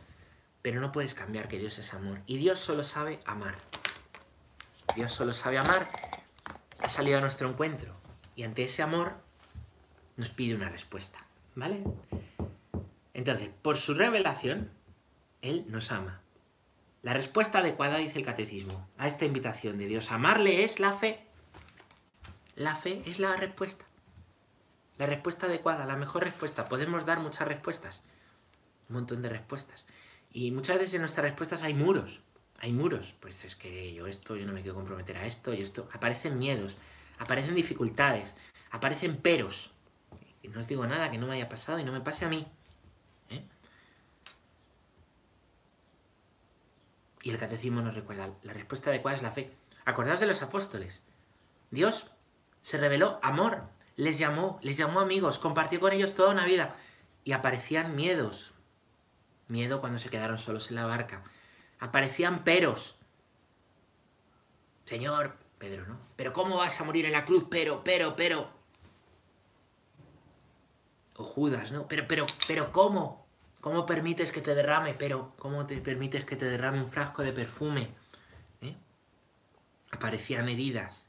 pero 0.63 0.81
no 0.81 0.93
puedes 0.93 1.15
cambiar 1.15 1.49
que 1.49 1.59
Dios 1.59 1.79
es 1.79 1.95
amor. 1.95 2.21
Y 2.27 2.37
Dios 2.37 2.59
solo 2.59 2.83
sabe 2.83 3.21
amar. 3.25 3.57
Dios 4.97 5.13
solo 5.13 5.33
sabe 5.33 5.59
amar. 5.59 5.89
Ha 6.81 6.89
salido 6.89 7.19
a 7.19 7.21
nuestro 7.21 7.49
encuentro. 7.49 7.95
Y 8.35 8.43
ante 8.43 8.65
ese 8.65 8.83
amor 8.83 9.15
nos 10.17 10.31
pide 10.31 10.55
una 10.55 10.69
respuesta. 10.69 11.25
¿Vale? 11.55 11.83
Entonces, 13.15 13.49
por 13.63 13.77
su 13.77 13.95
revelación, 13.95 14.71
Él 15.43 15.65
nos 15.69 15.91
ama. 15.91 16.21
La 17.03 17.15
respuesta 17.15 17.61
adecuada, 17.61 17.99
dice 17.99 18.19
el 18.19 18.25
catecismo, 18.25 18.89
a 18.99 19.09
esta 19.09 19.25
invitación 19.25 19.79
de 19.79 19.87
Dios 19.87 20.11
a 20.11 20.17
amarle 20.17 20.65
es 20.65 20.81
la 20.81 20.93
fe. 20.93 21.25
La 22.59 22.75
fe 22.75 23.05
es 23.07 23.21
la 23.21 23.37
respuesta. 23.37 23.85
La 24.97 25.07
respuesta 25.07 25.47
adecuada, 25.47 25.87
la 25.87 25.95
mejor 25.95 26.25
respuesta. 26.25 26.69
Podemos 26.69 27.07
dar 27.07 27.21
muchas 27.21 27.47
respuestas. 27.47 28.03
Un 28.89 28.97
montón 28.97 29.23
de 29.23 29.29
respuestas. 29.29 29.87
Y 30.33 30.51
muchas 30.51 30.77
veces 30.77 30.95
en 30.95 31.03
nuestras 31.03 31.23
respuestas 31.23 31.63
hay 31.63 31.73
muros. 31.73 32.21
Hay 32.59 32.73
muros. 32.73 33.15
Pues 33.21 33.45
es 33.45 33.55
que 33.55 33.95
yo 33.95 34.09
esto, 34.09 34.35
yo 34.35 34.45
no 34.45 34.53
me 34.53 34.63
quiero 34.63 34.75
comprometer 34.75 35.19
a 35.19 35.27
esto, 35.27 35.55
y 35.55 35.63
esto. 35.63 35.89
Aparecen 35.93 36.37
miedos, 36.37 36.77
aparecen 37.21 37.55
dificultades, 37.55 38.35
aparecen 38.73 39.19
peros. 39.19 39.71
No 40.43 40.59
os 40.59 40.67
digo 40.67 40.85
nada 40.85 41.13
que 41.13 41.19
no 41.19 41.29
me 41.29 41.35
haya 41.35 41.49
pasado 41.49 41.79
y 41.79 41.85
no 41.85 41.93
me 41.93 42.01
pase 42.01 42.25
a 42.25 42.29
mí. 42.29 42.45
¿eh? 43.31 43.45
Y 47.23 47.31
el 47.31 47.39
catecismo 47.39 47.83
nos 47.83 47.95
recuerda, 47.95 48.35
la 48.43 48.53
respuesta 48.53 48.91
adecuada 48.91 49.17
es 49.17 49.23
la 49.23 49.31
fe. 49.31 49.53
Acordaos 49.85 50.19
de 50.19 50.27
los 50.27 50.43
apóstoles. 50.43 51.03
Dios 51.71 52.11
se 52.69 52.77
reveló 52.77 53.19
amor, 53.23 53.63
les 53.97 54.19
llamó, 54.19 54.59
les 54.61 54.77
llamó 54.77 55.01
amigos, 55.01 55.39
compartió 55.39 55.81
con 55.81 55.91
ellos 55.91 56.15
toda 56.15 56.33
una 56.33 56.45
vida. 56.45 56.77
Y 57.25 57.33
aparecían 57.33 57.97
miedos, 57.97 58.53
miedo 59.47 59.81
cuando 59.81 59.99
se 59.99 60.11
quedaron 60.11 60.37
solos 60.37 60.69
en 60.69 60.77
la 60.77 60.85
barca. 60.85 61.23
Aparecían 61.81 62.45
peros. 62.45 62.99
Señor, 64.85 65.39
Pedro, 65.57 65.87
¿no? 65.87 65.99
Pero 66.15 66.35
¿cómo 66.35 66.59
vas 66.59 66.79
a 66.79 66.85
morir 66.85 67.07
en 67.07 67.13
la 67.13 67.25
cruz? 67.25 67.47
Pero, 67.49 67.83
pero, 67.83 68.15
pero. 68.17 68.51
O 71.17 71.25
Judas, 71.25 71.73
¿no? 71.73 71.89
Pero, 71.89 72.07
pero, 72.07 72.27
pero, 72.47 72.71
¿cómo? 72.71 73.27
¿Cómo 73.63 73.87
permites 73.87 74.31
que 74.31 74.43
te 74.43 74.55
derrame? 74.55 74.93
Pero, 74.93 75.33
¿cómo 75.39 75.67
te 75.67 75.79
permites 75.79 76.27
que 76.27 76.37
te 76.37 76.45
derrame 76.45 76.83
un 76.83 76.91
frasco 76.91 77.23
de 77.23 77.33
perfume? 77.33 77.95
¿Eh? 78.61 78.77
Aparecían 79.91 80.51
heridas. 80.51 81.08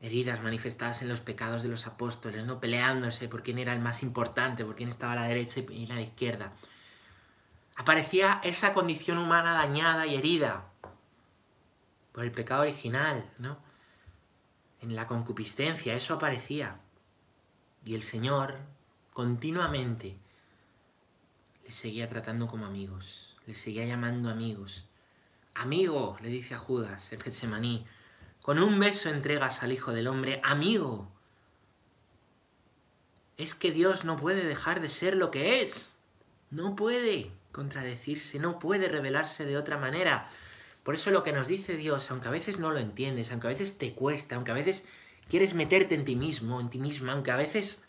Heridas 0.00 0.42
manifestadas 0.42 1.02
en 1.02 1.08
los 1.08 1.20
pecados 1.20 1.62
de 1.62 1.68
los 1.68 1.86
apóstoles, 1.86 2.44
¿no? 2.44 2.60
Peleándose 2.60 3.28
por 3.28 3.42
quién 3.42 3.58
era 3.58 3.72
el 3.72 3.80
más 3.80 4.02
importante, 4.02 4.64
por 4.64 4.76
quién 4.76 4.88
estaba 4.88 5.12
a 5.12 5.16
la 5.16 5.28
derecha 5.28 5.60
y 5.68 5.90
a 5.90 5.94
la 5.94 6.02
izquierda 6.02 6.52
aparecía 7.78 8.40
esa 8.42 8.74
condición 8.74 9.18
humana 9.18 9.54
dañada 9.54 10.04
y 10.06 10.16
herida 10.16 10.66
por 12.12 12.24
el 12.24 12.32
pecado 12.32 12.62
original, 12.62 13.30
¿no? 13.38 13.56
En 14.80 14.96
la 14.96 15.06
concupiscencia, 15.06 15.94
eso 15.94 16.14
aparecía. 16.14 16.80
Y 17.84 17.94
el 17.94 18.02
Señor 18.02 18.58
continuamente 19.12 20.18
les 21.64 21.74
seguía 21.74 22.08
tratando 22.08 22.48
como 22.48 22.66
amigos, 22.66 23.36
les 23.46 23.58
seguía 23.58 23.86
llamando 23.86 24.28
amigos. 24.28 24.84
Amigo, 25.54 26.16
le 26.20 26.30
dice 26.30 26.54
a 26.54 26.58
Judas 26.58 27.12
en 27.12 27.20
Getsemaní, 27.20 27.86
con 28.48 28.60
un 28.60 28.80
beso 28.80 29.10
entregas 29.10 29.62
al 29.62 29.72
Hijo 29.72 29.92
del 29.92 30.06
Hombre, 30.06 30.40
amigo. 30.42 31.12
Es 33.36 33.54
que 33.54 33.72
Dios 33.72 34.06
no 34.06 34.16
puede 34.16 34.42
dejar 34.42 34.80
de 34.80 34.88
ser 34.88 35.18
lo 35.18 35.30
que 35.30 35.60
es. 35.60 35.92
No 36.50 36.74
puede 36.74 37.30
contradecirse, 37.52 38.38
no 38.38 38.58
puede 38.58 38.88
revelarse 38.88 39.44
de 39.44 39.58
otra 39.58 39.76
manera. 39.76 40.30
Por 40.82 40.94
eso 40.94 41.10
lo 41.10 41.22
que 41.22 41.34
nos 41.34 41.46
dice 41.46 41.76
Dios, 41.76 42.10
aunque 42.10 42.28
a 42.28 42.30
veces 42.30 42.58
no 42.58 42.70
lo 42.70 42.78
entiendes, 42.78 43.30
aunque 43.30 43.48
a 43.48 43.50
veces 43.50 43.76
te 43.76 43.92
cuesta, 43.92 44.36
aunque 44.36 44.52
a 44.52 44.54
veces 44.54 44.82
quieres 45.28 45.52
meterte 45.52 45.94
en 45.94 46.06
ti 46.06 46.16
mismo, 46.16 46.58
en 46.58 46.70
ti 46.70 46.78
misma, 46.78 47.12
aunque 47.12 47.32
a 47.32 47.36
veces 47.36 47.84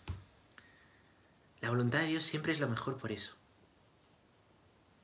la 1.62 1.70
voluntad 1.70 2.00
de 2.00 2.08
Dios 2.08 2.24
siempre 2.24 2.52
es 2.52 2.60
lo 2.60 2.68
mejor 2.68 2.98
por 2.98 3.14
eso. 3.14 3.34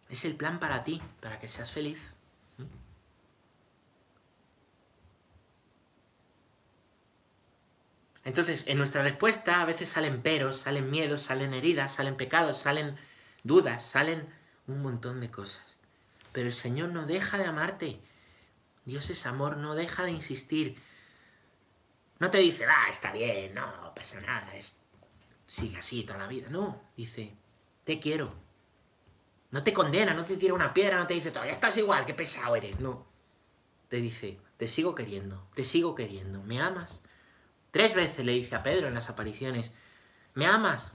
Es 0.09 0.25
el 0.25 0.35
plan 0.35 0.59
para 0.59 0.83
ti, 0.83 1.01
para 1.21 1.39
que 1.39 1.47
seas 1.47 1.71
feliz. 1.71 2.14
Entonces, 8.25 8.63
en 8.65 8.79
nuestra 8.79 9.03
respuesta 9.03 9.61
a 9.61 9.65
veces 9.65 9.87
salen 9.87 10.23
peros, 10.23 10.57
salen 10.57 10.89
miedos, 10.89 11.21
salen 11.21 11.53
heridas, 11.53 11.93
salen 11.93 12.17
pecados, 12.17 12.57
salen 12.57 12.97
dudas, 13.43 13.85
salen 13.85 14.27
un 14.67 14.81
montón 14.81 15.21
de 15.21 15.29
cosas. 15.29 15.77
Pero 16.33 16.47
el 16.47 16.53
Señor 16.53 16.89
no 16.89 17.05
deja 17.05 17.37
de 17.37 17.45
amarte. 17.45 18.01
Dios 18.83 19.11
es 19.11 19.27
amor, 19.27 19.57
no 19.57 19.75
deja 19.75 20.03
de 20.03 20.11
insistir. 20.11 20.75
No 22.19 22.31
te 22.31 22.39
dice, 22.39 22.65
ah, 22.65 22.87
está 22.89 23.11
bien, 23.11 23.53
no, 23.53 23.93
pasa 23.95 24.19
nada, 24.21 24.55
es... 24.55 24.75
sigue 25.45 25.77
así 25.77 26.03
toda 26.03 26.19
la 26.19 26.27
vida. 26.27 26.47
No, 26.49 26.81
dice, 26.97 27.31
te 27.83 27.99
quiero. 27.99 28.33
No 29.51 29.61
te 29.61 29.71
condena, 29.71 30.15
no 30.15 30.25
te 30.25 30.35
tira 30.37 30.55
una 30.55 30.73
piedra, 30.73 30.97
no 30.97 31.05
te 31.05 31.13
dice, 31.13 31.29
todavía 31.29 31.53
estás 31.53 31.77
igual, 31.77 32.05
qué 32.05 32.15
pesado 32.15 32.55
eres. 32.55 32.79
No. 32.79 33.05
Te 33.87 33.97
dice, 33.97 34.39
te 34.57 34.67
sigo 34.67 34.95
queriendo, 34.95 35.47
te 35.53 35.63
sigo 35.63 35.93
queriendo, 35.93 36.41
¿me 36.41 36.59
amas? 36.59 37.01
Tres 37.75 37.93
veces 37.93 38.25
le 38.25 38.31
dice 38.31 38.55
a 38.55 38.63
Pedro 38.63 38.87
en 38.87 38.93
las 38.93 39.09
apariciones, 39.09 39.73
¿me 40.33 40.45
amas? 40.45 40.93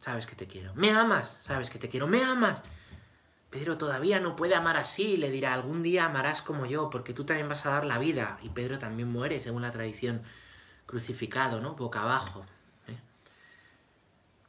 sabes 0.00 0.26
que 0.26 0.34
te 0.34 0.48
quiero. 0.48 0.74
Me 0.74 0.90
amas, 0.90 1.38
sabes 1.44 1.70
que 1.70 1.78
te 1.78 1.88
quiero. 1.88 2.08
Me 2.08 2.24
amas. 2.24 2.64
Pedro 3.48 3.78
todavía 3.78 4.18
no 4.18 4.34
puede 4.34 4.56
amar 4.56 4.76
así, 4.76 5.16
le 5.16 5.30
dirá, 5.30 5.54
algún 5.54 5.84
día 5.84 6.06
amarás 6.06 6.42
como 6.42 6.66
yo, 6.66 6.90
porque 6.90 7.12
tú 7.12 7.24
también 7.24 7.48
vas 7.48 7.64
a 7.64 7.70
dar 7.70 7.84
la 7.84 7.98
vida. 7.98 8.40
Y 8.42 8.48
Pedro 8.48 8.80
también 8.80 9.08
muere, 9.08 9.38
según 9.38 9.62
la 9.62 9.70
tradición, 9.70 10.24
crucificado, 10.84 11.60
¿no? 11.60 11.76
Boca 11.76 12.02
abajo. 12.02 12.44
¿eh? 12.88 12.98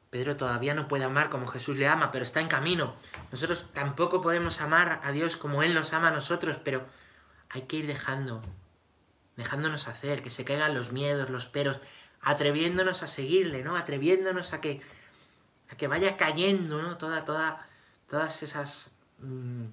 Pedro 0.10 0.36
todavía 0.36 0.74
no 0.74 0.88
puede 0.88 1.04
amar 1.04 1.30
como 1.30 1.46
Jesús 1.46 1.78
le 1.78 1.88
ama, 1.88 2.12
pero 2.12 2.24
está 2.24 2.42
en 2.42 2.48
camino. 2.48 2.96
Nosotros 3.32 3.70
tampoco 3.72 4.24
podemos 4.24 4.62
amar 4.62 5.00
a 5.04 5.12
Dios 5.12 5.38
como 5.38 5.62
Él 5.62 5.76
nos 5.76 5.94
ama 5.94 6.08
a 6.08 6.12
nosotros, 6.12 6.58
pero 6.58 6.88
hay 7.52 7.68
que 7.68 7.76
ir 7.76 7.86
dejando, 7.86 8.42
dejándonos 9.38 9.88
hacer, 9.88 10.22
que 10.22 10.30
se 10.30 10.44
caigan 10.44 10.76
los 10.76 10.92
miedos, 10.92 11.30
los 11.30 11.48
peros, 11.48 11.80
atreviéndonos 12.22 13.04
a 13.04 13.08
seguirle, 13.08 13.64
¿no? 13.64 13.78
Atreviéndonos 13.78 14.54
a 14.54 14.60
que, 14.60 14.82
a 15.70 15.78
que 15.78 15.88
vaya 15.88 16.18
cayendo, 16.18 16.82
¿no? 16.82 16.98
Toda, 16.98 17.24
toda, 17.24 17.66
todas 18.08 18.44
esas 18.44 18.92
Mm, 19.20 19.66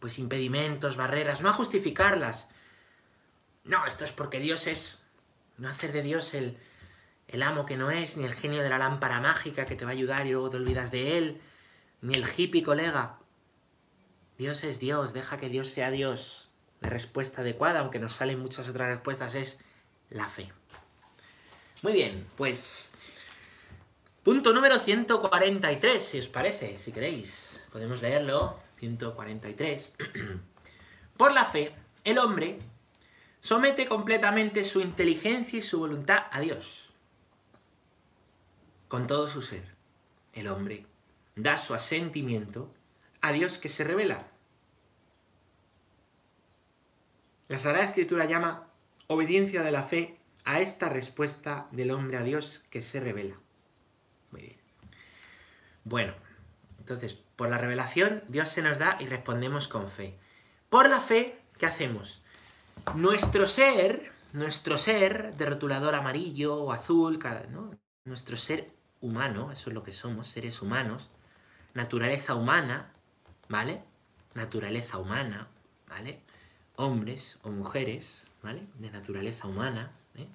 pues 0.00 0.18
impedimentos, 0.18 0.96
barreras, 0.96 1.40
no 1.40 1.48
a 1.48 1.52
justificarlas. 1.52 2.48
No, 3.64 3.84
esto 3.86 4.04
es 4.04 4.12
porque 4.12 4.40
Dios 4.40 4.66
es, 4.66 5.02
no 5.58 5.68
hacer 5.68 5.92
de 5.92 6.02
Dios 6.02 6.34
el, 6.34 6.58
el 7.28 7.42
amo 7.42 7.66
que 7.66 7.76
no 7.76 7.90
es, 7.90 8.16
ni 8.16 8.24
el 8.24 8.34
genio 8.34 8.62
de 8.62 8.70
la 8.70 8.78
lámpara 8.78 9.20
mágica 9.20 9.66
que 9.66 9.76
te 9.76 9.84
va 9.84 9.90
a 9.90 9.94
ayudar 9.94 10.26
y 10.26 10.32
luego 10.32 10.50
te 10.50 10.56
olvidas 10.56 10.90
de 10.90 11.18
él, 11.18 11.40
ni 12.00 12.14
el 12.14 12.24
hippie 12.36 12.62
colega. 12.62 13.18
Dios 14.38 14.64
es 14.64 14.80
Dios, 14.80 15.12
deja 15.12 15.38
que 15.38 15.50
Dios 15.50 15.68
sea 15.68 15.90
Dios. 15.90 16.49
La 16.80 16.88
respuesta 16.88 17.42
adecuada, 17.42 17.80
aunque 17.80 17.98
nos 17.98 18.14
salen 18.14 18.40
muchas 18.40 18.68
otras 18.68 18.88
respuestas, 18.88 19.34
es 19.34 19.58
la 20.08 20.28
fe. 20.28 20.50
Muy 21.82 21.92
bien, 21.92 22.26
pues 22.36 22.92
punto 24.22 24.52
número 24.52 24.78
143, 24.78 26.02
si 26.02 26.18
os 26.18 26.28
parece, 26.28 26.78
si 26.78 26.92
queréis 26.92 27.50
podemos 27.70 28.02
leerlo, 28.02 28.58
143. 28.78 29.96
Por 31.16 31.32
la 31.32 31.44
fe, 31.44 31.74
el 32.04 32.18
hombre 32.18 32.58
somete 33.40 33.86
completamente 33.86 34.64
su 34.64 34.80
inteligencia 34.80 35.58
y 35.58 35.62
su 35.62 35.78
voluntad 35.78 36.24
a 36.30 36.40
Dios. 36.40 36.90
Con 38.88 39.06
todo 39.06 39.28
su 39.28 39.42
ser, 39.42 39.64
el 40.32 40.48
hombre 40.48 40.86
da 41.36 41.58
su 41.58 41.74
asentimiento 41.74 42.72
a 43.20 43.32
Dios 43.32 43.58
que 43.58 43.68
se 43.68 43.84
revela. 43.84 44.26
La 47.50 47.58
Sagrada 47.58 47.84
Escritura 47.84 48.26
llama 48.26 48.68
obediencia 49.08 49.64
de 49.64 49.72
la 49.72 49.82
fe 49.82 50.20
a 50.44 50.60
esta 50.60 50.88
respuesta 50.88 51.66
del 51.72 51.90
hombre 51.90 52.16
a 52.16 52.22
Dios 52.22 52.64
que 52.70 52.80
se 52.80 53.00
revela. 53.00 53.34
Muy 54.30 54.42
bien. 54.42 54.56
Bueno, 55.82 56.14
entonces, 56.78 57.18
por 57.34 57.48
la 57.48 57.58
revelación, 57.58 58.22
Dios 58.28 58.50
se 58.50 58.62
nos 58.62 58.78
da 58.78 58.98
y 59.00 59.06
respondemos 59.06 59.66
con 59.66 59.90
fe. 59.90 60.16
Por 60.68 60.88
la 60.88 61.00
fe, 61.00 61.40
¿qué 61.58 61.66
hacemos? 61.66 62.22
Nuestro 62.94 63.48
ser, 63.48 64.12
nuestro 64.32 64.78
ser 64.78 65.34
de 65.34 65.46
rotulador 65.46 65.96
amarillo 65.96 66.54
o 66.54 66.70
azul, 66.70 67.18
nuestro 68.04 68.36
ser 68.36 68.70
humano, 69.00 69.50
eso 69.50 69.70
es 69.70 69.74
lo 69.74 69.82
que 69.82 69.92
somos, 69.92 70.28
seres 70.28 70.62
humanos, 70.62 71.10
naturaleza 71.74 72.36
humana, 72.36 72.92
¿vale? 73.48 73.82
Naturaleza 74.34 74.98
humana, 74.98 75.48
¿vale? 75.88 76.22
Hombres 76.80 77.38
o 77.42 77.50
mujeres, 77.50 78.26
¿vale? 78.42 78.62
De 78.78 78.90
naturaleza 78.90 79.46
humana. 79.46 79.92
¿eh? 80.16 80.26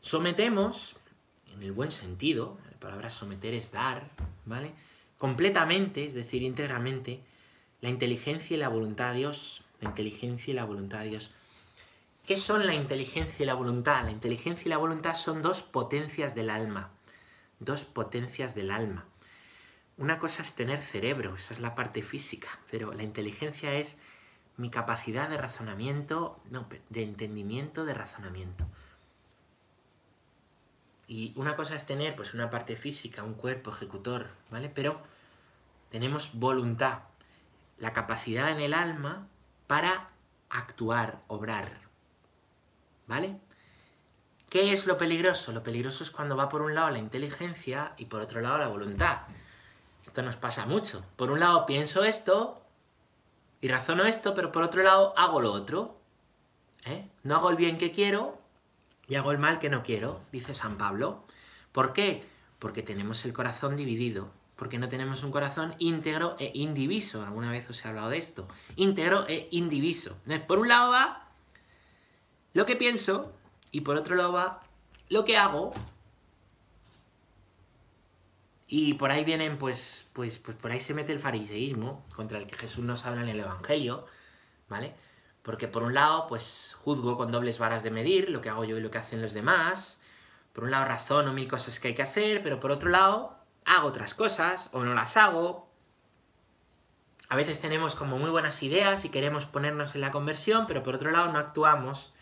Sometemos, 0.00 0.94
en 1.52 1.62
el 1.62 1.72
buen 1.72 1.90
sentido, 1.90 2.58
palabra 2.78 3.10
someter 3.10 3.54
es 3.54 3.72
dar, 3.72 4.08
¿vale? 4.46 4.72
Completamente, 5.18 6.06
es 6.06 6.14
decir, 6.14 6.42
íntegramente, 6.42 7.20
la 7.80 7.88
inteligencia 7.88 8.56
y 8.56 8.60
la 8.60 8.68
voluntad 8.68 9.14
Dios. 9.14 9.62
La 9.80 9.90
inteligencia 9.90 10.52
y 10.52 10.54
la 10.54 10.64
voluntad 10.64 11.00
de 11.00 11.10
Dios. 11.10 11.30
¿Qué 12.26 12.36
son 12.36 12.66
la 12.66 12.74
inteligencia 12.74 13.42
y 13.42 13.46
la 13.46 13.54
voluntad? 13.54 14.04
La 14.04 14.10
inteligencia 14.10 14.66
y 14.66 14.68
la 14.68 14.78
voluntad 14.78 15.14
son 15.14 15.42
dos 15.42 15.62
potencias 15.62 16.34
del 16.34 16.50
alma. 16.50 16.90
Dos 17.60 17.84
potencias 17.84 18.54
del 18.54 18.70
alma. 18.70 19.04
Una 19.98 20.20
cosa 20.20 20.42
es 20.42 20.54
tener 20.54 20.80
cerebro, 20.80 21.34
esa 21.34 21.52
es 21.52 21.60
la 21.60 21.74
parte 21.74 22.02
física, 22.02 22.48
pero 22.70 22.92
la 22.92 23.02
inteligencia 23.02 23.74
es 23.74 23.98
mi 24.56 24.70
capacidad 24.70 25.28
de 25.28 25.36
razonamiento, 25.38 26.40
no, 26.50 26.68
de 26.88 27.02
entendimiento, 27.02 27.84
de 27.84 27.94
razonamiento. 27.94 28.64
Y 31.08 31.32
una 31.34 31.56
cosa 31.56 31.74
es 31.74 31.84
tener 31.84 32.14
pues 32.14 32.32
una 32.32 32.48
parte 32.48 32.76
física, 32.76 33.24
un 33.24 33.34
cuerpo 33.34 33.72
ejecutor, 33.72 34.28
¿vale? 34.50 34.68
Pero 34.68 35.02
tenemos 35.90 36.30
voluntad, 36.34 37.00
la 37.78 37.92
capacidad 37.92 38.50
en 38.50 38.60
el 38.60 38.74
alma 38.74 39.26
para 39.66 40.10
actuar, 40.48 41.22
obrar. 41.26 41.80
¿Vale? 43.08 43.40
¿Qué 44.48 44.72
es 44.72 44.86
lo 44.86 44.96
peligroso? 44.96 45.52
Lo 45.52 45.62
peligroso 45.62 46.04
es 46.04 46.10
cuando 46.10 46.36
va 46.36 46.48
por 46.48 46.62
un 46.62 46.74
lado 46.74 46.90
la 46.90 46.98
inteligencia 46.98 47.94
y 47.96 48.04
por 48.04 48.20
otro 48.20 48.40
lado 48.40 48.58
la 48.58 48.68
voluntad. 48.68 49.22
Esto 50.04 50.22
nos 50.22 50.36
pasa 50.36 50.66
mucho. 50.66 51.04
Por 51.16 51.30
un 51.30 51.40
lado 51.40 51.66
pienso 51.66 52.04
esto 52.04 52.62
y 53.60 53.68
razono 53.68 54.04
esto, 54.04 54.34
pero 54.34 54.52
por 54.52 54.62
otro 54.62 54.82
lado 54.82 55.14
hago 55.16 55.40
lo 55.40 55.52
otro. 55.52 55.96
¿eh? 56.84 57.08
No 57.22 57.36
hago 57.36 57.50
el 57.50 57.56
bien 57.56 57.78
que 57.78 57.92
quiero 57.92 58.38
y 59.06 59.16
hago 59.16 59.32
el 59.32 59.38
mal 59.38 59.58
que 59.58 59.70
no 59.70 59.82
quiero, 59.82 60.20
dice 60.32 60.54
San 60.54 60.78
Pablo. 60.78 61.24
¿Por 61.72 61.92
qué? 61.92 62.24
Porque 62.58 62.82
tenemos 62.82 63.24
el 63.24 63.32
corazón 63.32 63.76
dividido, 63.76 64.30
porque 64.56 64.78
no 64.78 64.88
tenemos 64.88 65.22
un 65.22 65.30
corazón 65.30 65.74
íntegro 65.78 66.36
e 66.38 66.50
indiviso. 66.54 67.24
Alguna 67.24 67.50
vez 67.50 67.68
os 67.70 67.84
he 67.84 67.88
hablado 67.88 68.10
de 68.10 68.18
esto. 68.18 68.48
Íntegro 68.76 69.26
e 69.28 69.48
indiviso. 69.50 70.16
Por 70.46 70.58
un 70.58 70.68
lado 70.68 70.90
va 70.90 71.28
lo 72.52 72.66
que 72.66 72.76
pienso 72.76 73.32
y 73.70 73.82
por 73.82 73.96
otro 73.96 74.16
lado 74.16 74.32
va 74.32 74.60
lo 75.08 75.24
que 75.24 75.36
hago. 75.36 75.72
Y 78.70 78.94
por 78.94 79.10
ahí 79.10 79.24
vienen, 79.24 79.56
pues, 79.56 80.06
pues, 80.12 80.38
pues 80.38 80.56
por 80.56 80.70
ahí 80.70 80.78
se 80.78 80.92
mete 80.92 81.12
el 81.12 81.20
fariseísmo, 81.20 82.04
contra 82.14 82.36
el 82.36 82.46
que 82.46 82.56
Jesús 82.56 82.84
nos 82.84 83.06
habla 83.06 83.22
en 83.22 83.30
el 83.30 83.40
Evangelio, 83.40 84.04
¿vale? 84.68 84.94
Porque 85.42 85.68
por 85.68 85.82
un 85.82 85.94
lado, 85.94 86.26
pues 86.28 86.76
juzgo 86.80 87.16
con 87.16 87.32
dobles 87.32 87.58
varas 87.58 87.82
de 87.82 87.90
medir 87.90 88.28
lo 88.28 88.42
que 88.42 88.50
hago 88.50 88.64
yo 88.64 88.76
y 88.76 88.82
lo 88.82 88.90
que 88.90 88.98
hacen 88.98 89.22
los 89.22 89.32
demás. 89.32 90.02
Por 90.52 90.64
un 90.64 90.70
lado 90.70 90.84
razono 90.84 91.32
mil 91.32 91.48
cosas 91.48 91.80
que 91.80 91.88
hay 91.88 91.94
que 91.94 92.02
hacer, 92.02 92.42
pero 92.42 92.60
por 92.60 92.70
otro 92.70 92.90
lado 92.90 93.38
hago 93.64 93.88
otras 93.88 94.12
cosas 94.12 94.68
o 94.72 94.84
no 94.84 94.92
las 94.92 95.16
hago. 95.16 95.70
A 97.30 97.36
veces 97.36 97.60
tenemos 97.60 97.94
como 97.94 98.18
muy 98.18 98.30
buenas 98.30 98.62
ideas 98.62 99.06
y 99.06 99.08
queremos 99.08 99.46
ponernos 99.46 99.94
en 99.94 100.02
la 100.02 100.10
conversión, 100.10 100.66
pero 100.66 100.82
por 100.82 100.94
otro 100.94 101.10
lado 101.10 101.32
no 101.32 101.38
actuamos. 101.38 102.12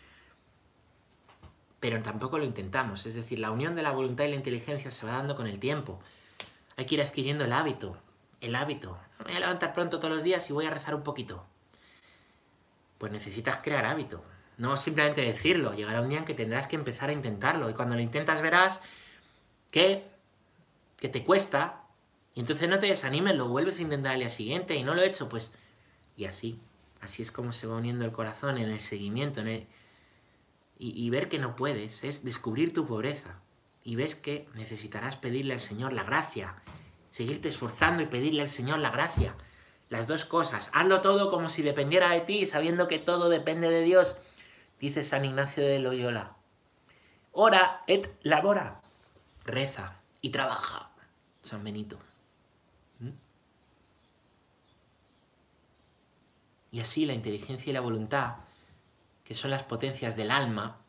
Pero 1.81 2.01
tampoco 2.01 2.37
lo 2.37 2.45
intentamos. 2.45 3.05
Es 3.05 3.15
decir, 3.15 3.39
la 3.39 3.51
unión 3.51 3.75
de 3.75 3.83
la 3.83 3.91
voluntad 3.91 4.23
y 4.23 4.29
la 4.29 4.35
inteligencia 4.35 4.91
se 4.91 5.05
va 5.05 5.13
dando 5.13 5.35
con 5.35 5.47
el 5.47 5.59
tiempo. 5.59 5.99
Hay 6.77 6.85
que 6.85 6.95
ir 6.95 7.01
adquiriendo 7.01 7.43
el 7.43 7.51
hábito. 7.51 7.97
El 8.39 8.55
hábito. 8.55 8.97
Me 9.19 9.25
voy 9.25 9.35
a 9.35 9.39
levantar 9.39 9.73
pronto 9.73 9.99
todos 9.99 10.13
los 10.13 10.23
días 10.23 10.49
y 10.49 10.53
voy 10.53 10.65
a 10.65 10.69
rezar 10.69 10.95
un 10.95 11.03
poquito 11.03 11.43
pues 12.97 13.11
necesitas 13.11 13.59
crear 13.63 13.85
hábito. 13.85 14.23
No 14.57 14.75
simplemente 14.75 15.21
decirlo, 15.21 15.73
llegará 15.73 16.01
un 16.01 16.09
día 16.09 16.19
en 16.19 16.25
que 16.25 16.33
tendrás 16.33 16.67
que 16.67 16.75
empezar 16.75 17.09
a 17.09 17.13
intentarlo. 17.13 17.69
Y 17.69 17.73
cuando 17.73 17.95
lo 17.95 18.01
intentas 18.01 18.41
verás 18.41 18.81
que, 19.71 20.07
que 20.97 21.09
te 21.09 21.23
cuesta. 21.23 21.83
Y 22.33 22.39
entonces 22.39 22.67
no 22.69 22.79
te 22.79 22.87
desanimes, 22.87 23.35
lo 23.35 23.47
vuelves 23.47 23.79
a 23.79 23.83
intentar 23.83 24.13
al 24.13 24.19
día 24.19 24.29
siguiente 24.29 24.75
y 24.75 24.83
no 24.83 24.93
lo 24.93 25.01
he 25.01 25.07
hecho, 25.07 25.29
pues... 25.29 25.51
Y 26.15 26.25
así, 26.25 26.59
así 27.01 27.21
es 27.21 27.31
como 27.31 27.51
se 27.51 27.67
va 27.67 27.77
uniendo 27.77 28.03
el 28.03 28.11
corazón 28.11 28.57
en 28.57 28.69
el 28.69 28.79
seguimiento, 28.79 29.41
en 29.41 29.47
el... 29.47 29.67
Y, 30.79 31.05
y 31.05 31.09
ver 31.09 31.29
que 31.29 31.39
no 31.39 31.55
puedes, 31.55 32.03
es 32.03 32.23
descubrir 32.23 32.73
tu 32.73 32.87
pobreza. 32.87 33.39
Y 33.83 33.95
ves 33.95 34.15
que 34.15 34.47
necesitarás 34.55 35.15
pedirle 35.15 35.53
al 35.53 35.59
Señor 35.59 35.93
la 35.93 36.03
gracia, 36.03 36.55
seguirte 37.17 37.49
esforzando 37.49 38.03
y 38.03 38.05
pedirle 38.05 38.43
al 38.43 38.47
Señor 38.47 38.77
la 38.77 38.91
gracia 38.91 39.35
las 39.89 40.05
dos 40.05 40.23
cosas. 40.23 40.69
Hazlo 40.71 41.01
todo 41.01 41.31
como 41.31 41.49
si 41.49 41.63
dependiera 41.63 42.11
de 42.11 42.21
ti, 42.21 42.45
sabiendo 42.45 42.87
que 42.87 42.99
todo 42.99 43.27
depende 43.27 43.71
de 43.71 43.81
Dios, 43.81 44.17
dice 44.79 45.03
San 45.03 45.25
Ignacio 45.25 45.65
de 45.65 45.79
Loyola. 45.79 46.35
Ora 47.31 47.81
et 47.87 48.13
labora. 48.21 48.81
Reza 49.45 49.95
y 50.21 50.29
trabaja. 50.29 50.91
San 51.41 51.63
Benito. 51.63 51.97
¿Mm? 52.99 53.09
Y 56.71 56.79
así 56.81 57.07
la 57.07 57.13
inteligencia 57.13 57.71
y 57.71 57.73
la 57.73 57.81
voluntad, 57.81 58.35
que 59.23 59.33
son 59.33 59.49
las 59.49 59.63
potencias 59.63 60.15
del 60.15 60.29
alma, 60.29 60.81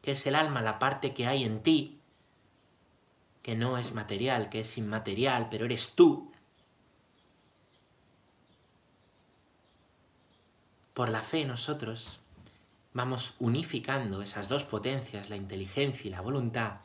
que 0.00 0.12
es 0.12 0.24
el 0.28 0.36
alma, 0.36 0.62
la 0.62 0.78
parte 0.78 1.12
que 1.12 1.26
hay 1.26 1.42
en 1.42 1.60
ti, 1.64 1.98
que 3.46 3.54
no 3.54 3.78
es 3.78 3.94
material, 3.94 4.48
que 4.48 4.58
es 4.58 4.76
inmaterial, 4.76 5.46
pero 5.48 5.66
eres 5.66 5.94
tú, 5.94 6.32
Por 10.92 11.10
la 11.10 11.22
fe 11.22 11.44
nosotros 11.44 12.18
vamos 12.92 13.34
unificando 13.38 14.22
esas 14.22 14.48
dos 14.48 14.64
potencias, 14.64 15.28
la 15.28 15.36
inteligencia 15.36 16.08
y 16.08 16.10
la 16.10 16.22
voluntad, 16.22 16.80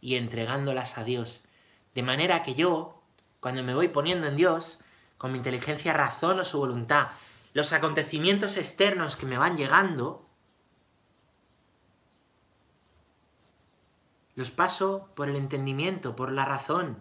y 0.00 0.14
entregándolas 0.14 0.96
a 0.96 1.04
Dios, 1.04 1.42
de 1.94 2.04
manera 2.04 2.42
que 2.42 2.54
yo 2.54 3.02
cuando 3.40 3.62
me 3.62 3.74
voy 3.74 3.88
poniendo 3.88 4.28
en 4.28 4.36
Dios, 4.36 4.80
con 5.18 5.32
mi 5.32 5.38
inteligencia 5.38 5.92
razón 5.92 6.38
o 6.38 6.44
su 6.44 6.58
voluntad, 6.58 7.08
los 7.52 7.74
acontecimientos 7.74 8.56
externos 8.56 9.16
que 9.16 9.26
me 9.26 9.36
van 9.36 9.58
llegando, 9.58 10.24
los 14.38 14.52
paso 14.52 15.08
por 15.16 15.28
el 15.28 15.34
entendimiento, 15.34 16.14
por 16.14 16.30
la 16.30 16.44
razón. 16.44 16.96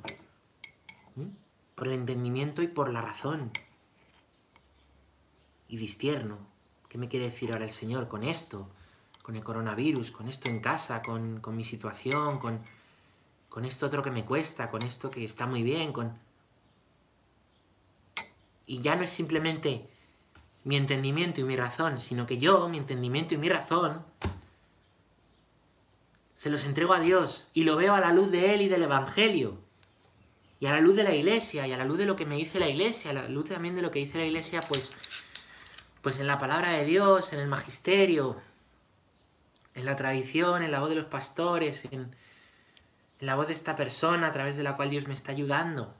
¿Mm? 1.16 1.28
Por 1.76 1.88
el 1.88 1.94
entendimiento 1.94 2.64
y 2.64 2.68
por 2.68 2.92
la 2.92 3.00
razón. 3.00 3.52
Y 5.68 5.78
distierno. 5.78 6.40
¿Qué 6.90 6.98
me 6.98 7.08
quiere 7.08 7.26
decir 7.26 7.52
ahora 7.52 7.66
el 7.66 7.72
Señor 7.72 8.08
con 8.08 8.24
esto? 8.24 8.68
Con 9.22 9.36
el 9.36 9.44
coronavirus, 9.44 10.10
con 10.10 10.28
esto 10.28 10.50
en 10.50 10.62
casa, 10.62 11.04
con, 11.04 11.40
mi 11.56 11.64
situación, 11.64 12.40
con, 12.40 12.60
con 13.50 13.66
esto 13.66 13.86
otro 13.86 14.02
que 14.02 14.10
me 14.10 14.26
cuesta, 14.26 14.72
con 14.72 14.82
esto 14.82 15.12
que 15.12 15.24
está 15.24 15.46
muy 15.46 15.62
bien, 15.62 15.94
con... 15.94 16.18
Y 18.66 18.82
ya 18.82 18.96
no 18.96 19.04
es 19.04 19.12
simplemente 19.12 19.88
mi 20.64 20.76
entendimiento 20.76 21.40
y 21.40 21.44
mi 21.44 21.56
razón, 21.56 22.02
sino 22.02 22.26
que 22.26 22.40
yo, 22.40 22.68
mi 22.68 22.80
entendimiento 22.80 23.36
y 23.36 23.38
mi 23.38 23.48
razón, 23.48 24.04
se 26.38 26.50
los 26.50 26.66
entrego 26.66 26.94
a 26.94 27.00
Dios 27.00 27.48
y 27.54 27.64
lo 27.64 27.76
veo 27.76 27.94
a 27.94 28.00
la 28.00 28.14
luz 28.14 28.32
de 28.32 28.54
Él 28.54 28.62
y 28.62 28.70
del 28.70 28.84
Evangelio. 28.84 29.60
Y 30.60 30.68
a 30.68 30.72
la 30.72 30.82
luz 30.82 30.96
de 30.96 31.04
la 31.04 31.14
iglesia, 31.14 31.68
y 31.68 31.74
a 31.74 31.78
la 31.78 31.86
luz 31.86 31.98
de 31.98 32.06
lo 32.06 32.16
que 32.16 32.26
me 32.26 32.36
dice 32.36 32.60
la 32.60 32.70
iglesia, 32.70 33.12
a 33.12 33.14
la 33.14 33.28
luz 33.28 33.50
también 33.50 33.76
de 33.76 33.82
lo 33.82 33.92
que 33.92 34.00
dice 34.00 34.18
la 34.18 34.26
iglesia, 34.26 34.62
pues, 34.62 34.92
pues 36.02 36.20
en 36.20 36.26
la 36.26 36.40
palabra 36.40 36.72
de 36.72 36.86
Dios, 36.86 37.34
en 37.34 37.40
el 37.40 37.48
magisterio, 37.48 38.38
en 39.76 39.86
la 39.86 39.96
tradición, 39.96 40.64
en 40.64 40.72
la 40.72 40.80
voz 40.80 40.90
de 40.90 40.96
los 40.96 41.06
pastores, 41.06 41.86
en, 41.92 42.16
la 43.20 43.36
voz 43.36 43.48
de 43.48 43.54
esta 43.54 43.76
persona 43.76 44.28
a 44.28 44.32
través 44.32 44.58
de 44.58 44.64
la 44.64 44.76
cual 44.76 44.90
Dios 44.90 45.08
me 45.08 45.14
está 45.14 45.32
ayudando. 45.32 45.96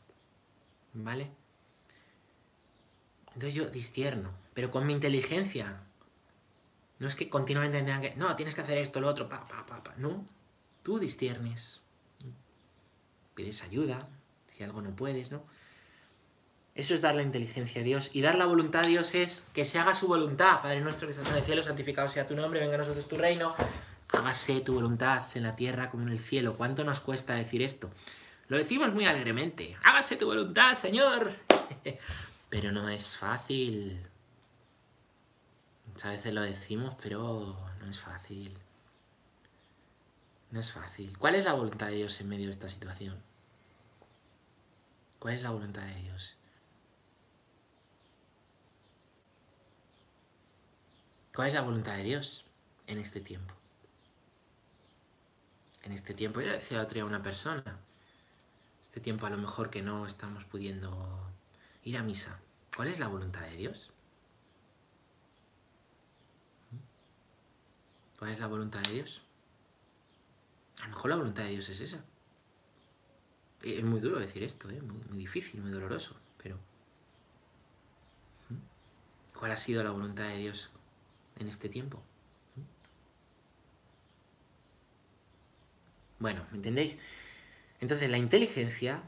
¿Vale? 0.94 1.30
Entonces 3.34 3.54
yo 3.54 3.66
discierno, 3.70 4.32
pero 4.54 4.72
con 4.72 4.86
mi 4.86 4.94
inteligencia. 4.94 5.82
No 7.00 7.08
es 7.08 7.16
que 7.16 7.30
continuamente 7.30 7.78
tengan 7.78 8.02
que, 8.02 8.16
no, 8.16 8.36
tienes 8.36 8.56
que 8.56 8.62
hacer 8.62 8.78
esto, 8.78 9.00
lo 9.00 9.08
otro, 9.08 9.30
pa, 9.30 9.48
pa, 9.48 9.66
pa, 9.66 9.84
pa. 9.84 9.94
No, 9.98 10.26
tú 10.84 11.00
disciernes. 11.00 11.82
Pides 13.36 13.62
ayuda, 13.64 14.08
si 14.56 14.64
algo 14.64 14.82
no 14.82 14.96
puedes, 14.96 15.32
¿no? 15.32 15.44
Eso 16.74 16.94
es 16.94 17.02
dar 17.02 17.16
la 17.16 17.24
inteligencia 17.24 17.82
a 17.82 17.84
Dios. 17.84 18.12
Y 18.14 18.22
dar 18.22 18.36
la 18.36 18.46
voluntad 18.46 18.84
a 18.84 18.88
Dios 18.88 19.16
es 19.16 19.44
que 19.54 19.66
se 19.66 19.80
haga 19.80 19.96
su 19.96 20.08
voluntad. 20.08 20.62
Padre 20.62 20.82
nuestro 20.82 21.08
que 21.08 21.12
estás 21.12 21.30
en 21.32 21.38
el 21.38 21.44
cielo, 21.44 21.64
santificado 21.64 22.08
sea 22.08 22.28
tu 22.28 22.36
nombre, 22.36 22.60
venga 22.60 22.76
a 22.76 22.78
nosotros 22.78 23.08
tu 23.08 23.18
reino. 23.18 23.56
Hágase 24.10 24.62
tu 24.62 24.76
voluntad 24.76 25.24
en 25.34 25.44
la 25.44 25.56
tierra 25.56 25.90
como 25.90 26.04
en 26.04 26.10
el 26.10 26.20
cielo. 26.20 26.56
¿Cuánto 26.56 26.84
nos 26.84 27.00
cuesta 27.00 27.34
decir 27.34 27.64
esto? 27.64 27.90
Lo 28.48 28.58
decimos 28.58 28.94
muy 28.94 29.06
alegremente. 29.06 29.76
Hágase 29.84 30.18
tu 30.18 30.28
voluntad, 30.28 30.76
Señor. 30.76 31.34
Pero 32.50 32.72
no 32.72 32.90
es 32.90 33.18
fácil. 33.18 34.07
Muchas 35.98 36.12
veces 36.12 36.34
lo 36.36 36.42
decimos, 36.44 36.96
pero 37.02 37.58
no 37.80 37.90
es 37.90 38.00
fácil. 38.00 38.56
No 40.52 40.60
es 40.60 40.72
fácil. 40.72 41.18
¿Cuál 41.18 41.34
es 41.34 41.44
la 41.44 41.54
voluntad 41.54 41.88
de 41.88 41.94
Dios 41.94 42.22
en 42.22 42.30
medio 42.30 42.46
de 42.46 42.52
esta 42.52 42.70
situación? 42.70 43.20
¿Cuál 45.18 45.34
es 45.34 45.42
la 45.42 45.50
voluntad 45.50 45.82
de 45.82 45.96
Dios? 45.96 46.36
¿Cuál 51.34 51.48
es 51.48 51.56
la 51.56 51.62
voluntad 51.62 51.96
de 51.96 52.04
Dios 52.04 52.46
en 52.86 53.00
este 53.00 53.20
tiempo? 53.20 53.56
En 55.82 55.94
este 55.94 56.14
tiempo, 56.14 56.42
yo 56.42 56.52
decía 56.52 56.84
otro 56.84 56.94
día 56.94 57.04
a 57.04 57.08
una 57.08 57.24
persona, 57.24 57.80
este 58.84 59.00
tiempo 59.00 59.26
a 59.26 59.32
lo 59.32 59.38
mejor 59.40 59.72
que 59.72 59.82
no 59.82 60.06
estamos 60.06 60.44
pudiendo 60.44 61.32
ir 61.84 61.98
a 61.98 62.04
misa. 62.04 62.40
¿Cuál 62.76 62.90
es 62.90 63.00
la 63.00 63.08
voluntad 63.08 63.42
de 63.42 63.56
Dios? 63.56 63.92
¿Cuál 68.18 68.32
es 68.32 68.40
la 68.40 68.48
voluntad 68.48 68.82
de 68.82 68.94
Dios? 68.94 69.22
A 70.82 70.84
lo 70.84 70.90
mejor 70.90 71.10
la 71.10 71.16
voluntad 71.18 71.44
de 71.44 71.50
Dios 71.50 71.70
es 71.70 71.82
esa. 71.82 72.04
Es 73.62 73.84
muy 73.84 74.00
duro 74.00 74.20
decir 74.20 74.44
esto, 74.44 74.70
¿eh? 74.70 74.82
muy, 74.82 75.18
difícil, 75.18 75.62
muy 75.62 75.72
doloroso, 75.72 76.16
pero 76.42 76.58
¿cuál 79.38 79.52
ha 79.52 79.58
sido 79.58 79.84
la 79.84 79.92
voluntad 79.92 80.26
de 80.26 80.38
Dios 80.38 80.70
en 81.40 81.48
este 81.48 81.68
tiempo? 81.68 82.02
Bueno, 86.20 86.46
¿me 86.52 86.58
entendéis? 86.58 86.98
Entonces 87.80 88.10
la 88.10 88.18
inteligencia 88.18 89.04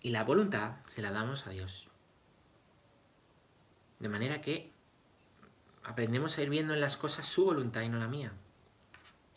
y 0.00 0.10
la 0.10 0.24
voluntad 0.24 0.76
se 0.88 1.02
la 1.02 1.10
damos 1.10 1.46
a 1.46 1.50
Dios. 1.50 1.88
De 3.98 4.08
manera 4.08 4.40
que 4.40 4.71
aprendemos 5.84 6.36
a 6.36 6.42
ir 6.42 6.50
viendo 6.50 6.74
en 6.74 6.80
las 6.80 6.96
cosas 6.96 7.26
su 7.26 7.44
voluntad 7.44 7.82
y 7.82 7.88
no 7.88 7.98
la 7.98 8.08
mía. 8.08 8.32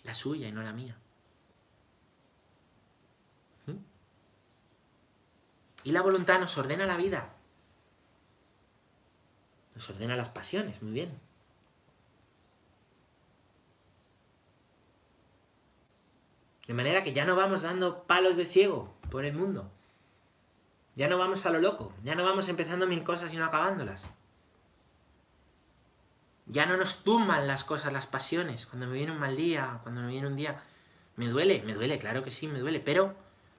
La 0.03 0.13
suya 0.13 0.47
y 0.47 0.51
no 0.51 0.61
la 0.61 0.73
mía. 0.73 0.97
¿Mm? 3.65 3.77
Y 5.83 5.91
la 5.91 6.01
voluntad 6.01 6.39
nos 6.39 6.57
ordena 6.57 6.85
la 6.85 6.97
vida. 6.97 7.33
Nos 9.73 9.89
ordena 9.89 10.15
las 10.15 10.29
pasiones, 10.29 10.81
muy 10.81 10.93
bien. 10.93 11.19
De 16.67 16.73
manera 16.73 17.03
que 17.03 17.13
ya 17.13 17.25
no 17.25 17.35
vamos 17.35 17.61
dando 17.61 18.03
palos 18.03 18.37
de 18.37 18.45
ciego 18.45 18.95
por 19.11 19.25
el 19.25 19.33
mundo. 19.33 19.69
Ya 20.95 21.07
no 21.07 21.17
vamos 21.17 21.45
a 21.45 21.49
lo 21.49 21.59
loco, 21.59 21.93
ya 22.03 22.15
no 22.15 22.23
vamos 22.23 22.47
empezando 22.47 22.87
mil 22.87 23.03
cosas 23.03 23.33
y 23.33 23.37
no 23.37 23.45
acabándolas. 23.45 24.01
Ya 26.47 26.65
no 26.65 26.77
nos 26.77 27.03
tumban 27.03 27.47
las 27.47 27.63
cosas, 27.63 27.91
las 27.91 28.05
pasiones. 28.05 28.65
Cuando 28.65 28.87
me 28.87 28.93
viene 28.93 29.11
un 29.11 29.19
mal 29.19 29.35
día, 29.35 29.79
cuando 29.83 30.01
me 30.01 30.09
viene 30.09 30.27
un 30.27 30.35
día, 30.35 30.61
me 31.15 31.27
duele, 31.27 31.63
me 31.63 31.73
duele, 31.73 31.97
claro 31.99 32.23
que 32.23 32.31
sí, 32.31 32.47
me 32.47 32.59
duele, 32.59 32.79
pero, 32.79 33.15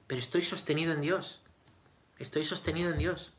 pero 0.07 0.19
estoy 0.19 0.41
sostenido 0.41 0.93
en 0.93 1.01
Dios. 1.01 1.41
Estoy 2.17 2.45
sostenido 2.45 2.91
en 2.91 2.97
Dios. 2.97 3.33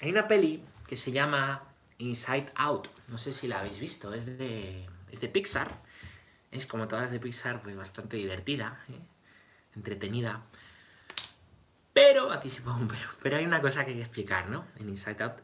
Hay 0.00 0.10
una 0.10 0.28
peli 0.28 0.64
que 0.86 0.96
se 0.96 1.12
llama 1.12 1.62
Inside 1.98 2.52
Out. 2.56 2.88
No 3.08 3.18
sé 3.18 3.32
si 3.32 3.46
la 3.46 3.58
habéis 3.58 3.78
visto, 3.78 4.14
es 4.14 4.24
de, 4.24 4.88
es 5.10 5.20
de 5.20 5.28
Pixar. 5.28 5.78
Es 6.50 6.66
como 6.66 6.88
todas 6.88 7.04
las 7.04 7.10
de 7.12 7.20
Pixar, 7.20 7.62
pues 7.62 7.76
bastante 7.76 8.16
divertida. 8.16 8.82
¿eh? 8.88 8.98
entretenida. 9.74 10.42
Pero, 11.92 12.32
aquí 12.32 12.50
sí 12.50 12.60
pongo 12.60 12.78
un 12.78 12.88
pero, 12.88 13.08
pero 13.22 13.36
hay 13.36 13.44
una 13.44 13.60
cosa 13.60 13.84
que 13.84 13.90
hay 13.90 13.96
que 13.96 14.02
explicar, 14.02 14.48
¿no? 14.48 14.64
En 14.76 14.88
Inside 14.88 15.22
Out 15.24 15.38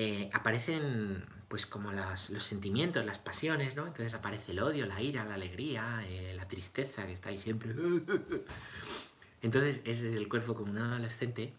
eh, 0.00 0.30
aparecen, 0.32 1.24
pues, 1.48 1.66
como 1.66 1.90
los 1.90 2.44
sentimientos, 2.44 3.04
las 3.04 3.18
pasiones, 3.18 3.74
¿no? 3.74 3.84
Entonces 3.84 4.14
aparece 4.14 4.52
el 4.52 4.60
odio, 4.60 4.86
la 4.86 5.02
ira, 5.02 5.24
la 5.24 5.34
alegría, 5.34 6.04
eh, 6.06 6.34
la 6.36 6.46
tristeza, 6.46 7.04
que 7.04 7.12
está 7.12 7.30
ahí 7.30 7.36
siempre. 7.36 7.74
Entonces, 9.42 9.80
ese 9.84 10.10
es 10.10 10.14
el 10.14 10.28
cuerpo 10.28 10.54
como 10.54 10.70
un 10.70 10.78
adolescente. 10.78 11.52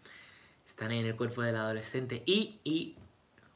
Están 0.66 0.94
en 0.94 1.06
el 1.06 1.18
cuerpo 1.18 1.42
del 1.42 1.58
adolescente 1.58 2.24
y, 2.26 2.62
y 2.64 2.96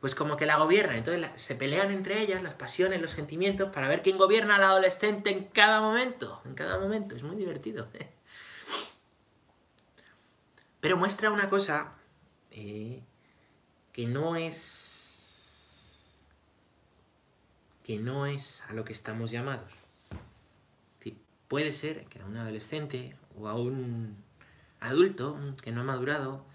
pues 0.01 0.15
como 0.15 0.35
que 0.35 0.45
la 0.45 0.57
gobierna. 0.57 0.97
Entonces 0.97 1.29
se 1.37 1.55
pelean 1.55 1.89
entre 1.89 2.21
ellas 2.21 2.43
las 2.43 2.55
pasiones, 2.55 3.01
los 3.01 3.11
sentimientos, 3.11 3.69
para 3.73 3.87
ver 3.87 4.01
quién 4.01 4.17
gobierna 4.17 4.57
al 4.57 4.63
adolescente 4.63 5.29
en 5.29 5.45
cada 5.45 5.79
momento. 5.79 6.41
En 6.43 6.55
cada 6.55 6.77
momento. 6.77 7.15
Es 7.15 7.23
muy 7.23 7.37
divertido. 7.37 7.87
¿eh? 7.93 8.09
Pero 10.81 10.97
muestra 10.97 11.31
una 11.31 11.47
cosa 11.47 11.93
que 13.93 14.07
no 14.07 14.35
es. 14.35 14.89
que 17.83 17.99
no 17.99 18.25
es 18.25 18.63
a 18.69 18.73
lo 18.73 18.83
que 18.83 18.93
estamos 18.93 19.31
llamados. 19.31 19.71
puede 21.47 21.71
ser 21.71 22.05
que 22.05 22.19
a 22.19 22.25
un 22.25 22.37
adolescente 22.37 23.15
o 23.37 23.47
a 23.47 23.53
un 23.53 24.17
adulto 24.79 25.37
que 25.61 25.71
no 25.71 25.81
ha 25.81 25.83
madurado 25.83 26.45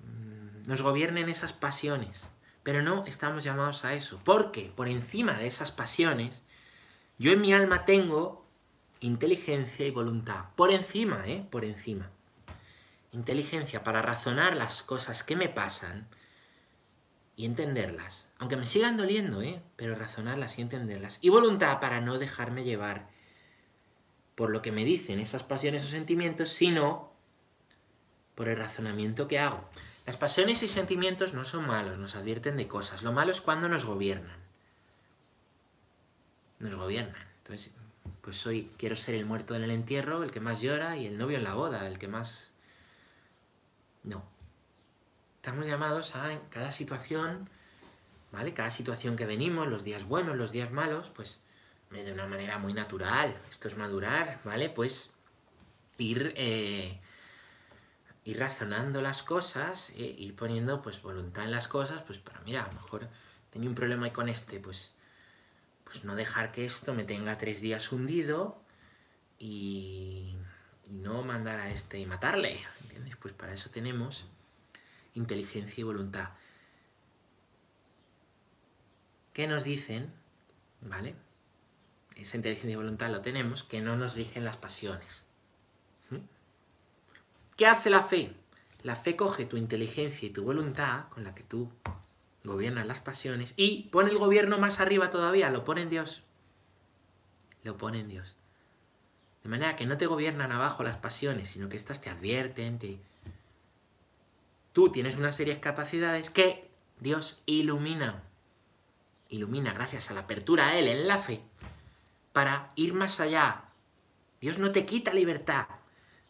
mm, 0.00 0.68
nos 0.68 0.82
gobiernen 0.82 1.30
esas 1.30 1.54
pasiones. 1.54 2.20
Pero 2.62 2.82
no 2.82 3.06
estamos 3.06 3.42
llamados 3.42 3.86
a 3.86 3.94
eso. 3.94 4.20
Porque 4.22 4.70
por 4.76 4.88
encima 4.88 5.38
de 5.38 5.46
esas 5.46 5.72
pasiones, 5.72 6.42
yo 7.18 7.32
en 7.32 7.40
mi 7.40 7.54
alma 7.54 7.86
tengo 7.86 8.44
inteligencia 9.00 9.86
y 9.86 9.90
voluntad. 9.90 10.46
Por 10.56 10.70
encima, 10.70 11.26
¿eh? 11.26 11.46
Por 11.50 11.64
encima 11.64 12.10
inteligencia 13.12 13.82
para 13.82 14.02
razonar 14.02 14.56
las 14.56 14.82
cosas 14.82 15.22
que 15.22 15.36
me 15.36 15.48
pasan 15.48 16.08
y 17.36 17.46
entenderlas. 17.46 18.26
Aunque 18.38 18.56
me 18.56 18.66
sigan 18.66 18.96
doliendo, 18.96 19.42
¿eh? 19.42 19.62
pero 19.76 19.94
razonarlas 19.94 20.58
y 20.58 20.62
entenderlas. 20.62 21.18
Y 21.20 21.28
voluntad 21.28 21.80
para 21.80 22.00
no 22.00 22.18
dejarme 22.18 22.64
llevar 22.64 23.08
por 24.34 24.50
lo 24.50 24.62
que 24.62 24.72
me 24.72 24.84
dicen 24.84 25.20
esas 25.20 25.42
pasiones 25.42 25.84
o 25.84 25.88
sentimientos, 25.88 26.50
sino 26.50 27.12
por 28.34 28.48
el 28.48 28.56
razonamiento 28.56 29.28
que 29.28 29.38
hago. 29.38 29.68
Las 30.06 30.16
pasiones 30.16 30.62
y 30.62 30.68
sentimientos 30.68 31.34
no 31.34 31.44
son 31.44 31.66
malos, 31.66 31.98
nos 31.98 32.16
advierten 32.16 32.56
de 32.56 32.66
cosas. 32.66 33.02
Lo 33.02 33.12
malo 33.12 33.32
es 33.32 33.40
cuando 33.40 33.68
nos 33.68 33.84
gobiernan. 33.84 34.38
Nos 36.58 36.74
gobiernan. 36.74 37.22
Entonces, 37.42 37.72
pues 38.20 38.36
soy, 38.36 38.70
quiero 38.76 38.96
ser 38.96 39.14
el 39.14 39.26
muerto 39.26 39.54
en 39.54 39.62
el 39.62 39.70
entierro, 39.70 40.22
el 40.22 40.30
que 40.30 40.40
más 40.40 40.60
llora, 40.60 40.96
y 40.96 41.06
el 41.06 41.18
novio 41.18 41.38
en 41.38 41.44
la 41.44 41.54
boda, 41.54 41.86
el 41.86 41.98
que 41.98 42.08
más... 42.08 42.49
No. 44.02 44.24
Estamos 45.36 45.66
llamados 45.66 46.16
a, 46.16 46.38
cada 46.50 46.72
situación, 46.72 47.48
¿vale? 48.32 48.54
Cada 48.54 48.70
situación 48.70 49.16
que 49.16 49.26
venimos, 49.26 49.68
los 49.68 49.84
días 49.84 50.04
buenos, 50.04 50.36
los 50.36 50.52
días 50.52 50.70
malos, 50.70 51.10
pues 51.10 51.40
de 51.90 52.12
una 52.12 52.26
manera 52.26 52.58
muy 52.58 52.72
natural. 52.72 53.36
Esto 53.50 53.68
es 53.68 53.76
madurar, 53.76 54.40
¿vale? 54.44 54.68
Pues 54.68 55.10
ir, 55.98 56.34
eh, 56.36 57.00
ir 58.24 58.38
razonando 58.38 59.00
las 59.02 59.22
cosas, 59.22 59.90
eh, 59.90 60.14
ir 60.18 60.36
poniendo 60.36 60.82
pues 60.82 61.02
voluntad 61.02 61.44
en 61.44 61.50
las 61.50 61.68
cosas, 61.68 62.02
pues 62.02 62.18
para, 62.18 62.40
mira, 62.40 62.64
a 62.64 62.68
lo 62.68 62.74
mejor 62.74 63.08
tenía 63.50 63.68
un 63.68 63.74
problema 63.74 64.12
con 64.12 64.28
este, 64.28 64.60
pues 64.60 64.94
pues 65.90 66.04
no 66.04 66.14
dejar 66.14 66.52
que 66.52 66.64
esto 66.64 66.94
me 66.94 67.02
tenga 67.02 67.36
tres 67.36 67.60
días 67.60 67.90
hundido 67.90 68.62
y, 69.40 70.36
no 70.90 71.22
mandar 71.22 71.60
a 71.60 71.70
este 71.70 71.98
y 71.98 72.06
matarle, 72.06 72.60
¿entiendes? 72.82 73.16
Pues 73.16 73.34
para 73.34 73.52
eso 73.52 73.70
tenemos 73.70 74.26
inteligencia 75.14 75.80
y 75.80 75.84
voluntad. 75.84 76.30
¿Qué 79.32 79.46
nos 79.46 79.64
dicen? 79.64 80.12
¿Vale? 80.80 81.14
Esa 82.16 82.36
inteligencia 82.36 82.72
y 82.72 82.76
voluntad 82.76 83.10
lo 83.10 83.22
tenemos, 83.22 83.62
que 83.62 83.80
no 83.80 83.96
nos 83.96 84.14
rigen 84.14 84.44
las 84.44 84.56
pasiones. 84.56 85.22
¿Mm? 86.10 86.18
¿Qué 87.56 87.66
hace 87.66 87.90
la 87.90 88.02
fe? 88.04 88.34
La 88.82 88.96
fe 88.96 89.16
coge 89.16 89.46
tu 89.46 89.56
inteligencia 89.56 90.26
y 90.26 90.32
tu 90.32 90.44
voluntad, 90.44 91.08
con 91.10 91.24
la 91.24 91.34
que 91.34 91.42
tú 91.42 91.70
gobiernan 92.44 92.88
las 92.88 93.00
pasiones 93.00 93.52
y 93.56 93.88
pone 93.90 94.10
el 94.10 94.18
gobierno 94.18 94.58
más 94.58 94.80
arriba 94.80 95.10
todavía, 95.10 95.50
lo 95.50 95.64
pone 95.64 95.82
en 95.82 95.90
Dios. 95.90 96.22
Lo 97.62 97.76
pone 97.76 98.00
en 98.00 98.08
Dios. 98.08 98.34
De 99.42 99.48
manera 99.48 99.76
que 99.76 99.86
no 99.86 99.96
te 99.96 100.06
gobiernan 100.06 100.52
abajo 100.52 100.82
las 100.82 100.96
pasiones, 100.96 101.50
sino 101.50 101.68
que 101.68 101.76
estas 101.76 102.00
te 102.00 102.10
advierten, 102.10 102.78
te... 102.78 102.98
Tú 104.72 104.92
tienes 104.92 105.16
una 105.16 105.32
serie 105.32 105.54
de 105.54 105.60
capacidades 105.60 106.30
que 106.30 106.68
Dios 107.00 107.42
ilumina. 107.46 108.22
Ilumina 109.28 109.72
gracias 109.72 110.10
a 110.10 110.14
la 110.14 110.20
apertura 110.20 110.68
a 110.68 110.78
Él 110.78 110.88
en 110.88 111.08
la 111.08 111.18
fe 111.18 111.40
para 112.32 112.70
ir 112.76 112.94
más 112.94 113.20
allá. 113.20 113.64
Dios 114.40 114.58
no 114.58 114.70
te 114.72 114.86
quita 114.86 115.12
libertad, 115.12 115.66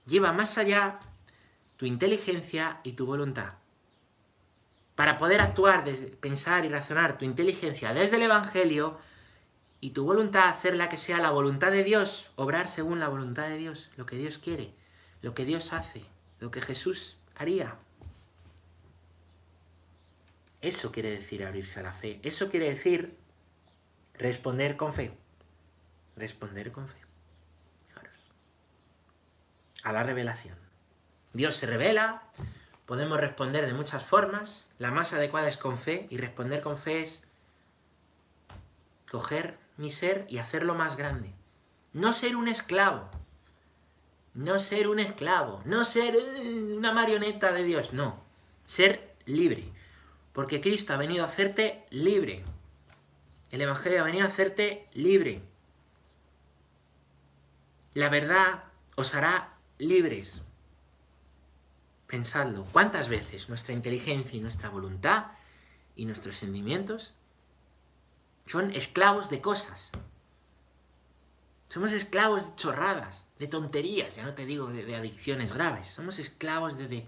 lleva 0.06 0.32
más 0.32 0.58
allá 0.58 1.00
tu 1.76 1.86
inteligencia 1.86 2.80
y 2.82 2.92
tu 2.92 3.06
voluntad 3.06 3.54
para 5.00 5.16
poder 5.16 5.40
actuar, 5.40 5.82
pensar 6.20 6.66
y 6.66 6.68
razonar 6.68 7.16
tu 7.16 7.24
inteligencia 7.24 7.94
desde 7.94 8.16
el 8.16 8.22
Evangelio 8.24 8.98
y 9.80 9.90
tu 9.90 10.04
voluntad 10.04 10.48
hacerla 10.48 10.88
que 10.88 10.98
sea 10.98 11.18
la 11.18 11.30
voluntad 11.30 11.70
de 11.70 11.82
Dios, 11.82 12.32
obrar 12.36 12.68
según 12.68 13.00
la 13.00 13.08
voluntad 13.08 13.48
de 13.48 13.56
Dios, 13.56 13.90
lo 13.96 14.06
que 14.06 14.16
Dios 14.16 14.38
quiere, 14.38 14.74
lo 15.22 15.34
que 15.34 15.44
Dios 15.44 15.72
hace, 15.72 16.04
lo 16.38 16.50
que 16.50 16.60
Jesús 16.60 17.16
haría. 17.36 17.76
Eso 20.60 20.92
quiere 20.92 21.10
decir 21.10 21.44
abrirse 21.44 21.80
a 21.80 21.82
la 21.82 21.92
fe. 21.92 22.20
Eso 22.22 22.50
quiere 22.50 22.68
decir 22.68 23.16
responder 24.14 24.76
con 24.76 24.92
fe. 24.92 25.16
Responder 26.16 26.70
con 26.72 26.86
fe. 26.86 26.98
A 29.82 29.92
la 29.92 30.02
revelación. 30.02 30.58
Dios 31.32 31.56
se 31.56 31.64
revela, 31.64 32.24
podemos 32.84 33.18
responder 33.18 33.64
de 33.64 33.72
muchas 33.72 34.04
formas, 34.04 34.68
la 34.78 34.90
más 34.90 35.14
adecuada 35.14 35.48
es 35.48 35.56
con 35.56 35.78
fe 35.78 36.06
y 36.10 36.18
responder 36.18 36.60
con 36.60 36.76
fe 36.76 37.00
es 37.00 37.24
coger 39.10 39.56
mi 39.80 39.90
ser 39.90 40.26
y 40.28 40.36
hacerlo 40.36 40.74
más 40.74 40.96
grande. 40.96 41.32
No 41.94 42.12
ser 42.12 42.36
un 42.36 42.48
esclavo. 42.48 43.08
No 44.34 44.58
ser 44.58 44.88
un 44.88 45.00
esclavo. 45.00 45.62
No 45.64 45.84
ser 45.84 46.14
eh, 46.14 46.74
una 46.76 46.92
marioneta 46.92 47.52
de 47.52 47.64
Dios. 47.64 47.94
No. 47.94 48.22
Ser 48.66 49.16
libre. 49.24 49.64
Porque 50.34 50.60
Cristo 50.60 50.92
ha 50.92 50.98
venido 50.98 51.24
a 51.24 51.28
hacerte 51.28 51.86
libre. 51.88 52.44
El 53.50 53.62
Evangelio 53.62 54.02
ha 54.02 54.04
venido 54.04 54.26
a 54.26 54.28
hacerte 54.28 54.86
libre. 54.92 55.40
La 57.94 58.10
verdad 58.10 58.64
os 58.96 59.14
hará 59.14 59.54
libres. 59.78 60.42
Pensadlo, 62.06 62.66
¿cuántas 62.70 63.08
veces 63.08 63.48
nuestra 63.48 63.72
inteligencia 63.72 64.36
y 64.36 64.42
nuestra 64.42 64.68
voluntad 64.68 65.28
y 65.96 66.04
nuestros 66.04 66.36
sentimientos 66.36 67.14
son 68.50 68.74
esclavos 68.74 69.30
de 69.30 69.40
cosas? 69.40 69.90
Somos 71.68 71.92
esclavos 71.92 72.46
de 72.46 72.56
chorradas, 72.56 73.24
de 73.38 73.46
tonterías, 73.46 74.16
ya 74.16 74.24
no 74.24 74.34
te 74.34 74.44
digo 74.44 74.66
de, 74.66 74.96
adicciones 74.96 75.52
graves. 75.52 75.86
Somos 75.86 76.18
esclavos 76.18 76.76
de, 76.76 77.06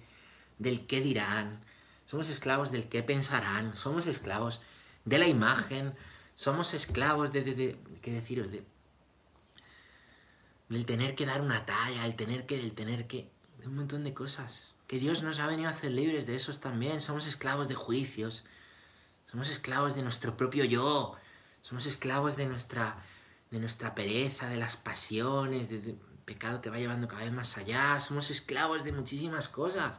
del 0.58 0.86
qué 0.86 1.00
dirán, 1.00 1.58
somos 2.06 2.28
esclavos 2.28 2.70
del 2.70 2.88
qué 2.88 3.02
pensarán, 3.02 3.74
somos 3.74 4.06
esclavos 4.06 4.60
de 5.04 5.18
la 5.18 5.26
imagen, 5.26 5.94
somos 6.36 6.74
esclavos 6.74 7.32
de, 7.32 7.42
de, 7.42 7.76
¿qué 8.02 8.12
deciros? 8.12 8.52
De, 8.52 8.64
del 10.68 10.86
tener 10.86 11.16
que 11.16 11.26
dar 11.26 11.40
una 11.40 11.66
talla, 11.66 12.06
el 12.06 12.14
tener 12.14 12.46
que, 12.46 12.56
del 12.56 12.72
tener 12.72 13.08
que, 13.08 13.28
de 13.58 13.66
un 13.66 13.74
montón 13.74 14.04
de 14.04 14.14
cosas 14.14 14.68
que 14.86 15.00
Dios 15.00 15.24
nos 15.24 15.40
ha 15.40 15.48
venido 15.48 15.68
a 15.68 15.72
hacer 15.72 15.90
libres 15.90 16.28
de 16.28 16.36
esos 16.36 16.60
también. 16.60 17.00
Somos 17.00 17.26
esclavos 17.26 17.66
de 17.66 17.74
juicios, 17.74 18.44
somos 19.28 19.50
esclavos 19.50 19.96
de 19.96 20.02
nuestro 20.02 20.36
propio 20.36 20.64
yo, 20.64 21.16
somos 21.62 21.86
esclavos 21.86 22.36
de 22.36 22.46
nuestra, 22.46 22.96
de 23.50 23.58
nuestra 23.58 23.94
pereza, 23.94 24.48
de 24.48 24.56
las 24.56 24.76
pasiones, 24.76 25.68
de, 25.70 25.96
pecado 26.24 26.60
te 26.60 26.70
va 26.70 26.78
llevando 26.78 27.08
cada 27.08 27.24
vez 27.24 27.32
más 27.32 27.58
allá, 27.58 27.98
somos 28.00 28.30
esclavos 28.30 28.84
de 28.84 28.92
muchísimas 28.92 29.48
cosas. 29.48 29.98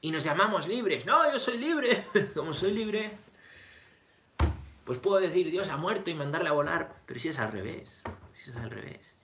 Y 0.00 0.10
nos 0.10 0.24
llamamos 0.24 0.68
libres. 0.68 1.06
No, 1.06 1.30
yo 1.32 1.38
soy 1.38 1.58
libre. 1.58 2.06
Como 2.34 2.52
soy 2.52 2.72
libre, 2.72 3.16
pues 4.84 4.98
puedo 4.98 5.18
decir 5.18 5.50
Dios 5.50 5.68
ha 5.70 5.76
muerto 5.78 6.10
y 6.10 6.14
mandarle 6.14 6.50
a 6.50 6.52
volar. 6.52 7.00
Pero 7.06 7.20
si 7.20 7.28
es 7.28 7.38
al 7.38 7.52
revés, 7.52 8.02
si 8.34 8.50
es 8.50 8.56
al 8.56 8.70
revés, 8.70 9.14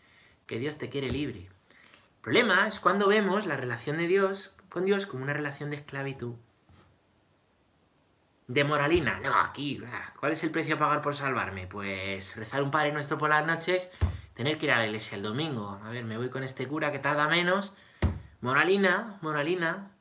que 0.46 0.58
Dios 0.58 0.78
te 0.78 0.88
quiere 0.88 1.10
libre. 1.10 1.40
El 1.40 2.22
problema 2.22 2.66
es 2.66 2.80
cuando 2.80 3.08
vemos 3.08 3.46
la 3.46 3.56
relación 3.56 3.98
de 3.98 4.06
Dios 4.06 4.52
con 4.70 4.84
Dios 4.84 5.06
como 5.06 5.24
una 5.24 5.32
relación 5.32 5.70
de 5.70 5.76
esclavitud. 5.76 6.34
De 8.50 8.64
moralina. 8.64 9.20
No, 9.20 9.32
aquí, 9.32 9.80
ah, 9.86 10.12
¿cuál 10.18 10.32
es 10.32 10.42
el 10.42 10.50
precio 10.50 10.74
a 10.74 10.78
pagar 10.78 11.02
por 11.02 11.14
salvarme? 11.14 11.68
Pues 11.68 12.34
rezar 12.34 12.64
un 12.64 12.72
Padre 12.72 12.90
Nuestro 12.90 13.16
por 13.16 13.30
las 13.30 13.46
noches, 13.46 13.92
tener 14.34 14.58
que 14.58 14.66
ir 14.66 14.72
a 14.72 14.78
la 14.78 14.86
iglesia 14.86 15.14
el 15.14 15.22
domingo. 15.22 15.80
A 15.84 15.90
ver, 15.90 16.04
me 16.04 16.18
voy 16.18 16.30
con 16.30 16.42
este 16.42 16.66
cura 16.66 16.90
que 16.90 16.98
tarda 16.98 17.28
menos. 17.28 17.72
Moralina, 18.40 19.20
moralina. 19.20 19.92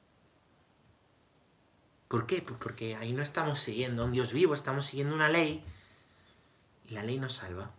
¿Por 2.07 2.25
qué? 2.25 2.41
Pues 2.41 2.57
porque 2.59 2.95
ahí 2.95 3.13
no 3.13 3.21
estamos 3.21 3.59
siguiendo 3.59 4.01
a 4.01 4.05
un 4.05 4.13
Dios 4.13 4.33
vivo, 4.33 4.55
estamos 4.55 4.87
siguiendo 4.87 5.13
una 5.13 5.29
ley. 5.29 5.63
Y 6.87 6.95
la 6.95 7.03
ley 7.03 7.19
nos 7.19 7.33
salva. 7.33 7.69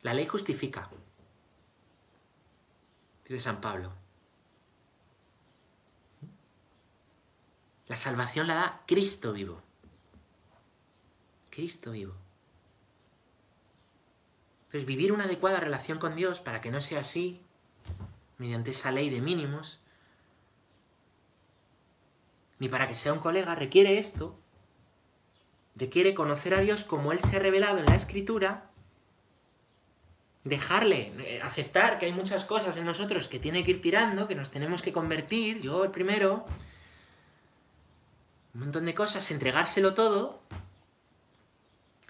La 0.00 0.14
ley 0.14 0.26
justifica 0.26 0.88
de 3.28 3.38
San 3.38 3.60
Pablo. 3.60 3.92
La 7.92 7.96
salvación 7.96 8.46
la 8.46 8.54
da 8.54 8.80
Cristo 8.86 9.34
vivo. 9.34 9.60
Cristo 11.50 11.90
vivo. 11.90 12.14
Entonces, 14.64 14.86
vivir 14.86 15.12
una 15.12 15.24
adecuada 15.24 15.60
relación 15.60 15.98
con 15.98 16.16
Dios 16.16 16.40
para 16.40 16.62
que 16.62 16.70
no 16.70 16.80
sea 16.80 17.00
así, 17.00 17.42
mediante 18.38 18.70
esa 18.70 18.92
ley 18.92 19.10
de 19.10 19.20
mínimos, 19.20 19.78
ni 22.58 22.70
para 22.70 22.88
que 22.88 22.94
sea 22.94 23.12
un 23.12 23.18
colega, 23.18 23.54
requiere 23.54 23.98
esto, 23.98 24.38
requiere 25.76 26.14
conocer 26.14 26.54
a 26.54 26.60
Dios 26.60 26.84
como 26.84 27.12
Él 27.12 27.20
se 27.20 27.36
ha 27.36 27.40
revelado 27.40 27.76
en 27.76 27.84
la 27.84 27.96
Escritura 27.96 28.70
dejarle, 30.44 31.12
eh, 31.18 31.42
aceptar 31.42 31.98
que 31.98 32.06
hay 32.06 32.14
muchas 32.14 32.46
cosas 32.46 32.74
en 32.78 32.86
nosotros 32.86 33.28
que 33.28 33.38
tiene 33.38 33.62
que 33.62 33.72
ir 33.72 33.82
tirando, 33.82 34.28
que 34.28 34.34
nos 34.34 34.50
tenemos 34.50 34.80
que 34.80 34.94
convertir, 34.94 35.60
yo 35.60 35.84
el 35.84 35.90
primero, 35.90 36.46
un 38.54 38.60
montón 38.60 38.84
de 38.84 38.94
cosas, 38.94 39.30
entregárselo 39.30 39.94
todo, 39.94 40.40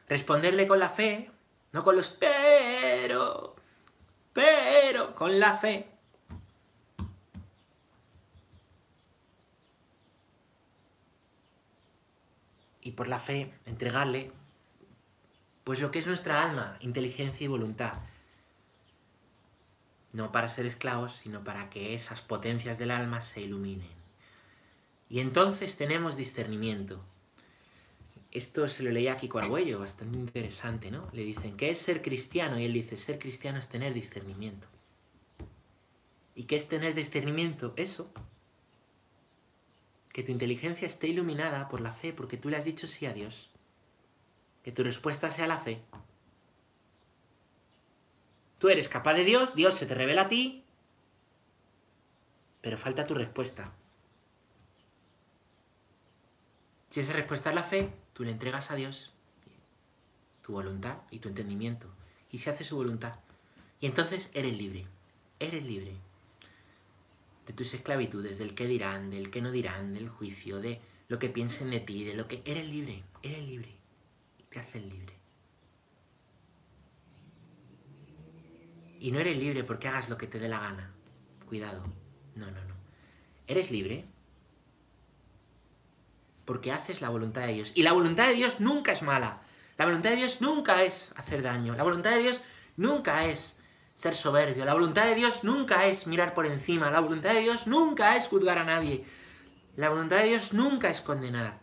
responderle 0.09 0.67
con 0.67 0.79
la 0.79 0.89
fe, 0.89 1.31
no 1.73 1.85
con 1.85 1.97
los 1.97 2.09
pero, 2.09 3.57
pero, 4.33 5.15
con 5.15 5.39
la 5.39 5.57
fe. 5.57 5.89
Y 12.85 12.93
por 12.93 13.07
la 13.07 13.21
fe 13.21 13.55
entregarle 13.65 14.33
pues 15.63 15.81
lo 15.81 15.93
que 15.93 16.01
es 16.01 16.07
nuestra 16.09 16.43
alma, 16.43 16.77
inteligencia 16.81 17.45
y 17.45 17.49
voluntad 17.49 17.95
no 20.13 20.31
para 20.31 20.49
ser 20.49 20.67
esclavos, 20.67 21.17
sino 21.17 21.43
para 21.43 21.71
que 21.71 21.95
esas 21.95 22.21
potencias 22.21 22.79
del 22.79 22.91
alma 22.91 23.21
se 23.21 23.41
iluminen. 23.41 24.02
Y 25.13 25.21
entonces 25.21 25.77
tenemos 25.77 26.17
discernimiento. 26.17 26.99
Esto 28.31 28.67
se 28.67 28.83
lo 28.83 28.91
leía 28.91 29.13
a 29.13 29.17
Kiko 29.19 29.39
Arguello, 29.39 29.79
bastante 29.79 30.17
interesante, 30.17 30.91
¿no? 30.91 31.07
Le 31.13 31.23
dicen, 31.23 31.55
¿qué 31.59 31.69
es 31.69 31.79
ser 31.81 32.01
cristiano? 32.01 32.59
Y 32.59 32.65
él 32.65 32.73
dice, 32.73 32.97
ser 32.97 33.19
cristiano 33.19 33.59
es 33.59 33.69
tener 33.69 33.93
discernimiento. 33.93 34.69
¿Y 36.35 36.45
qué 36.45 36.57
es 36.57 36.67
tener 36.67 36.95
discernimiento? 36.95 37.75
Eso. 37.77 38.11
Que 40.15 40.23
tu 40.23 40.33
inteligencia 40.33 40.87
esté 40.87 41.09
iluminada 41.09 41.69
por 41.69 41.83
la 41.83 41.93
fe, 41.93 42.15
porque 42.15 42.39
tú 42.39 42.49
le 42.49 42.57
has 42.57 42.65
dicho 42.65 42.87
sí 42.87 43.05
a 43.05 43.13
Dios. 43.13 43.51
Que 44.65 44.73
tu 44.73 44.83
respuesta 44.83 45.31
sea 45.31 45.47
la 45.47 45.59
fe. 45.59 45.83
Tú 48.59 48.71
eres 48.71 48.89
capaz 48.89 49.13
de 49.13 49.25
Dios, 49.25 49.55
Dios 49.55 49.75
se 49.75 49.85
te 49.85 49.93
revela 49.93 50.23
a 50.23 50.29
ti, 50.29 50.65
pero 52.63 52.79
falta 52.79 53.07
tu 53.07 53.13
respuesta. 53.13 53.75
Si 56.93 57.01
esa 57.01 57.15
respuesta 57.15 57.49
es 57.49 57.55
la 57.55 57.63
fe, 57.63 57.89
tú 58.13 58.23
le 58.23 58.33
entregas 58.33 58.71
a 58.71 58.75
Dios 58.75 59.15
tu 60.43 60.53
voluntad 60.53 60.99
y 61.11 61.21
tu 61.21 61.31
entendimiento. 61.31 61.89
Y 62.31 62.37
se 62.37 62.51
hace 62.51 62.65
su 62.65 62.77
voluntad. 62.77 63.15
Y 63.81 63.87
entonces 63.87 64.31
eres 64.35 64.55
libre. 64.59 64.85
Eres 65.39 65.65
libre. 65.65 65.95
De 67.47 67.55
tus 67.55 67.73
esclavitudes, 67.73 68.37
del 68.37 68.55
qué 68.55 68.67
dirán, 68.67 69.09
del 69.09 69.31
qué 69.31 69.41
no 69.41 69.51
dirán, 69.51 69.95
del 69.95 70.11
juicio, 70.11 70.61
de 70.61 70.83
lo 71.09 71.19
que 71.19 71.31
piensen 71.31 71.71
de 71.71 71.81
ti, 71.81 72.05
de 72.05 72.13
lo 72.13 72.29
que... 72.29 72.43
Eres 72.45 72.69
libre, 72.69 73.03
eres 73.23 73.43
libre. 73.43 73.75
Te 74.51 74.61
haces 74.61 74.85
libre. 74.85 75.15
Y 79.01 79.13
no 79.13 79.19
eres 79.19 79.39
libre 79.39 79.65
porque 79.65 79.89
hagas 79.89 80.11
lo 80.11 80.19
que 80.19 80.27
te 80.27 80.39
dé 80.39 80.47
la 80.47 80.61
gana. 80.61 80.93
Cuidado. 81.49 81.85
No, 82.35 82.51
no, 82.51 82.63
no. 82.65 82.75
Eres 83.47 83.71
libre 83.71 84.05
porque 86.45 86.73
haces 86.73 87.01
la 87.01 87.09
voluntad 87.09 87.43
de 87.43 87.55
Dios. 87.55 87.73
Y 87.75 87.83
la 87.83 87.93
voluntad 87.93 88.27
de 88.29 88.35
Dios 88.35 88.61
nunca 88.61 88.93
es 88.93 89.03
mala. 89.03 89.43
La 89.79 89.87
voluntad 89.87 90.11
de 90.11 90.17
Dios 90.17 90.41
nunca 90.41 90.83
es 90.83 91.13
hacer 91.17 91.43
daño. 91.43 91.75
La 91.75 91.85
voluntad 91.85 92.11
de 92.11 92.21
Dios 92.21 92.43
nunca 92.77 93.27
es 93.27 93.57
ser 93.95 94.15
soberbio. 94.15 94.65
La 94.65 94.75
voluntad 94.75 95.07
de 95.07 95.15
Dios 95.15 95.45
nunca 95.45 95.87
es 95.87 96.07
mirar 96.07 96.35
por 96.35 96.47
encima. 96.47 96.91
La 96.91 97.01
voluntad 97.01 97.35
de 97.35 97.41
Dios 97.41 97.67
nunca 97.67 98.17
es 98.17 98.29
juzgar 98.29 98.59
a 98.59 98.65
nadie. 98.65 99.05
La 99.77 99.89
voluntad 99.89 100.19
de 100.19 100.25
Dios 100.25 100.53
nunca 100.53 100.91
es 100.91 101.01
condenar. 101.01 101.61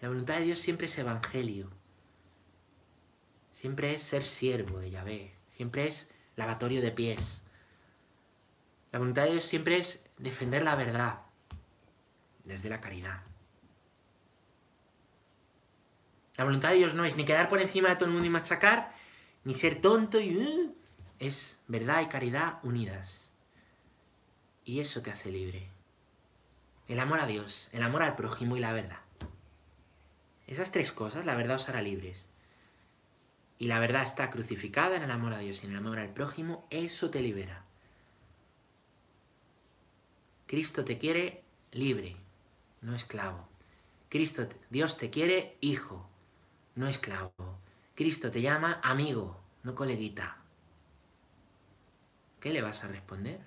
La 0.00 0.08
voluntad 0.08 0.36
de 0.36 0.44
Dios 0.44 0.58
siempre 0.58 0.86
es 0.86 0.98
evangelio. 0.98 1.70
Siempre 3.52 3.94
es 3.94 4.02
ser 4.02 4.24
siervo 4.24 4.78
de 4.78 4.90
Yahvé. 4.90 5.34
Siempre 5.50 5.86
es 5.86 6.10
lavatorio 6.36 6.80
de 6.80 6.92
pies. 6.92 7.42
La 8.92 8.98
voluntad 8.98 9.24
de 9.24 9.32
Dios 9.32 9.44
siempre 9.44 9.78
es 9.78 10.04
defender 10.18 10.62
la 10.62 10.76
verdad 10.76 11.20
desde 12.44 12.68
la 12.68 12.80
caridad. 12.80 13.22
La 16.36 16.44
voluntad 16.44 16.70
de 16.70 16.76
Dios 16.76 16.94
no 16.94 17.04
es 17.04 17.16
ni 17.16 17.24
quedar 17.24 17.48
por 17.48 17.60
encima 17.60 17.88
de 17.88 17.96
todo 17.96 18.06
el 18.06 18.12
mundo 18.12 18.26
y 18.26 18.30
machacar, 18.30 18.94
ni 19.44 19.54
ser 19.54 19.80
tonto 19.80 20.20
y... 20.20 20.36
Uh, 20.36 20.74
es 21.18 21.58
verdad 21.66 22.02
y 22.02 22.06
caridad 22.06 22.58
unidas. 22.62 23.30
Y 24.64 24.80
eso 24.80 25.02
te 25.02 25.10
hace 25.10 25.30
libre. 25.30 25.68
El 26.88 27.00
amor 27.00 27.20
a 27.20 27.26
Dios, 27.26 27.68
el 27.72 27.82
amor 27.82 28.02
al 28.02 28.16
prójimo 28.16 28.56
y 28.56 28.60
la 28.60 28.72
verdad. 28.72 29.00
Esas 30.46 30.72
tres 30.72 30.92
cosas, 30.92 31.24
la 31.24 31.34
verdad 31.34 31.56
os 31.56 31.68
hará 31.68 31.82
libres. 31.82 32.26
Y 33.58 33.66
la 33.66 33.78
verdad 33.78 34.02
está 34.02 34.30
crucificada 34.30 34.96
en 34.96 35.02
el 35.02 35.10
amor 35.10 35.32
a 35.32 35.38
Dios 35.38 35.62
y 35.62 35.66
en 35.66 35.72
el 35.72 35.78
amor 35.78 35.98
al 35.98 36.12
prójimo, 36.12 36.66
eso 36.70 37.10
te 37.10 37.20
libera. 37.20 37.64
Cristo 40.46 40.84
te 40.84 40.98
quiere 40.98 41.42
libre, 41.72 42.16
no 42.82 42.94
esclavo. 42.94 43.48
Cristo, 44.08 44.48
Dios 44.70 44.98
te 44.98 45.10
quiere 45.10 45.56
hijo, 45.60 46.08
no 46.76 46.86
esclavo. 46.86 47.32
Cristo 47.94 48.30
te 48.30 48.40
llama 48.40 48.80
amigo, 48.82 49.40
no 49.64 49.74
coleguita. 49.74 50.36
¿Qué 52.38 52.52
le 52.52 52.62
vas 52.62 52.84
a 52.84 52.88
responder? 52.88 53.40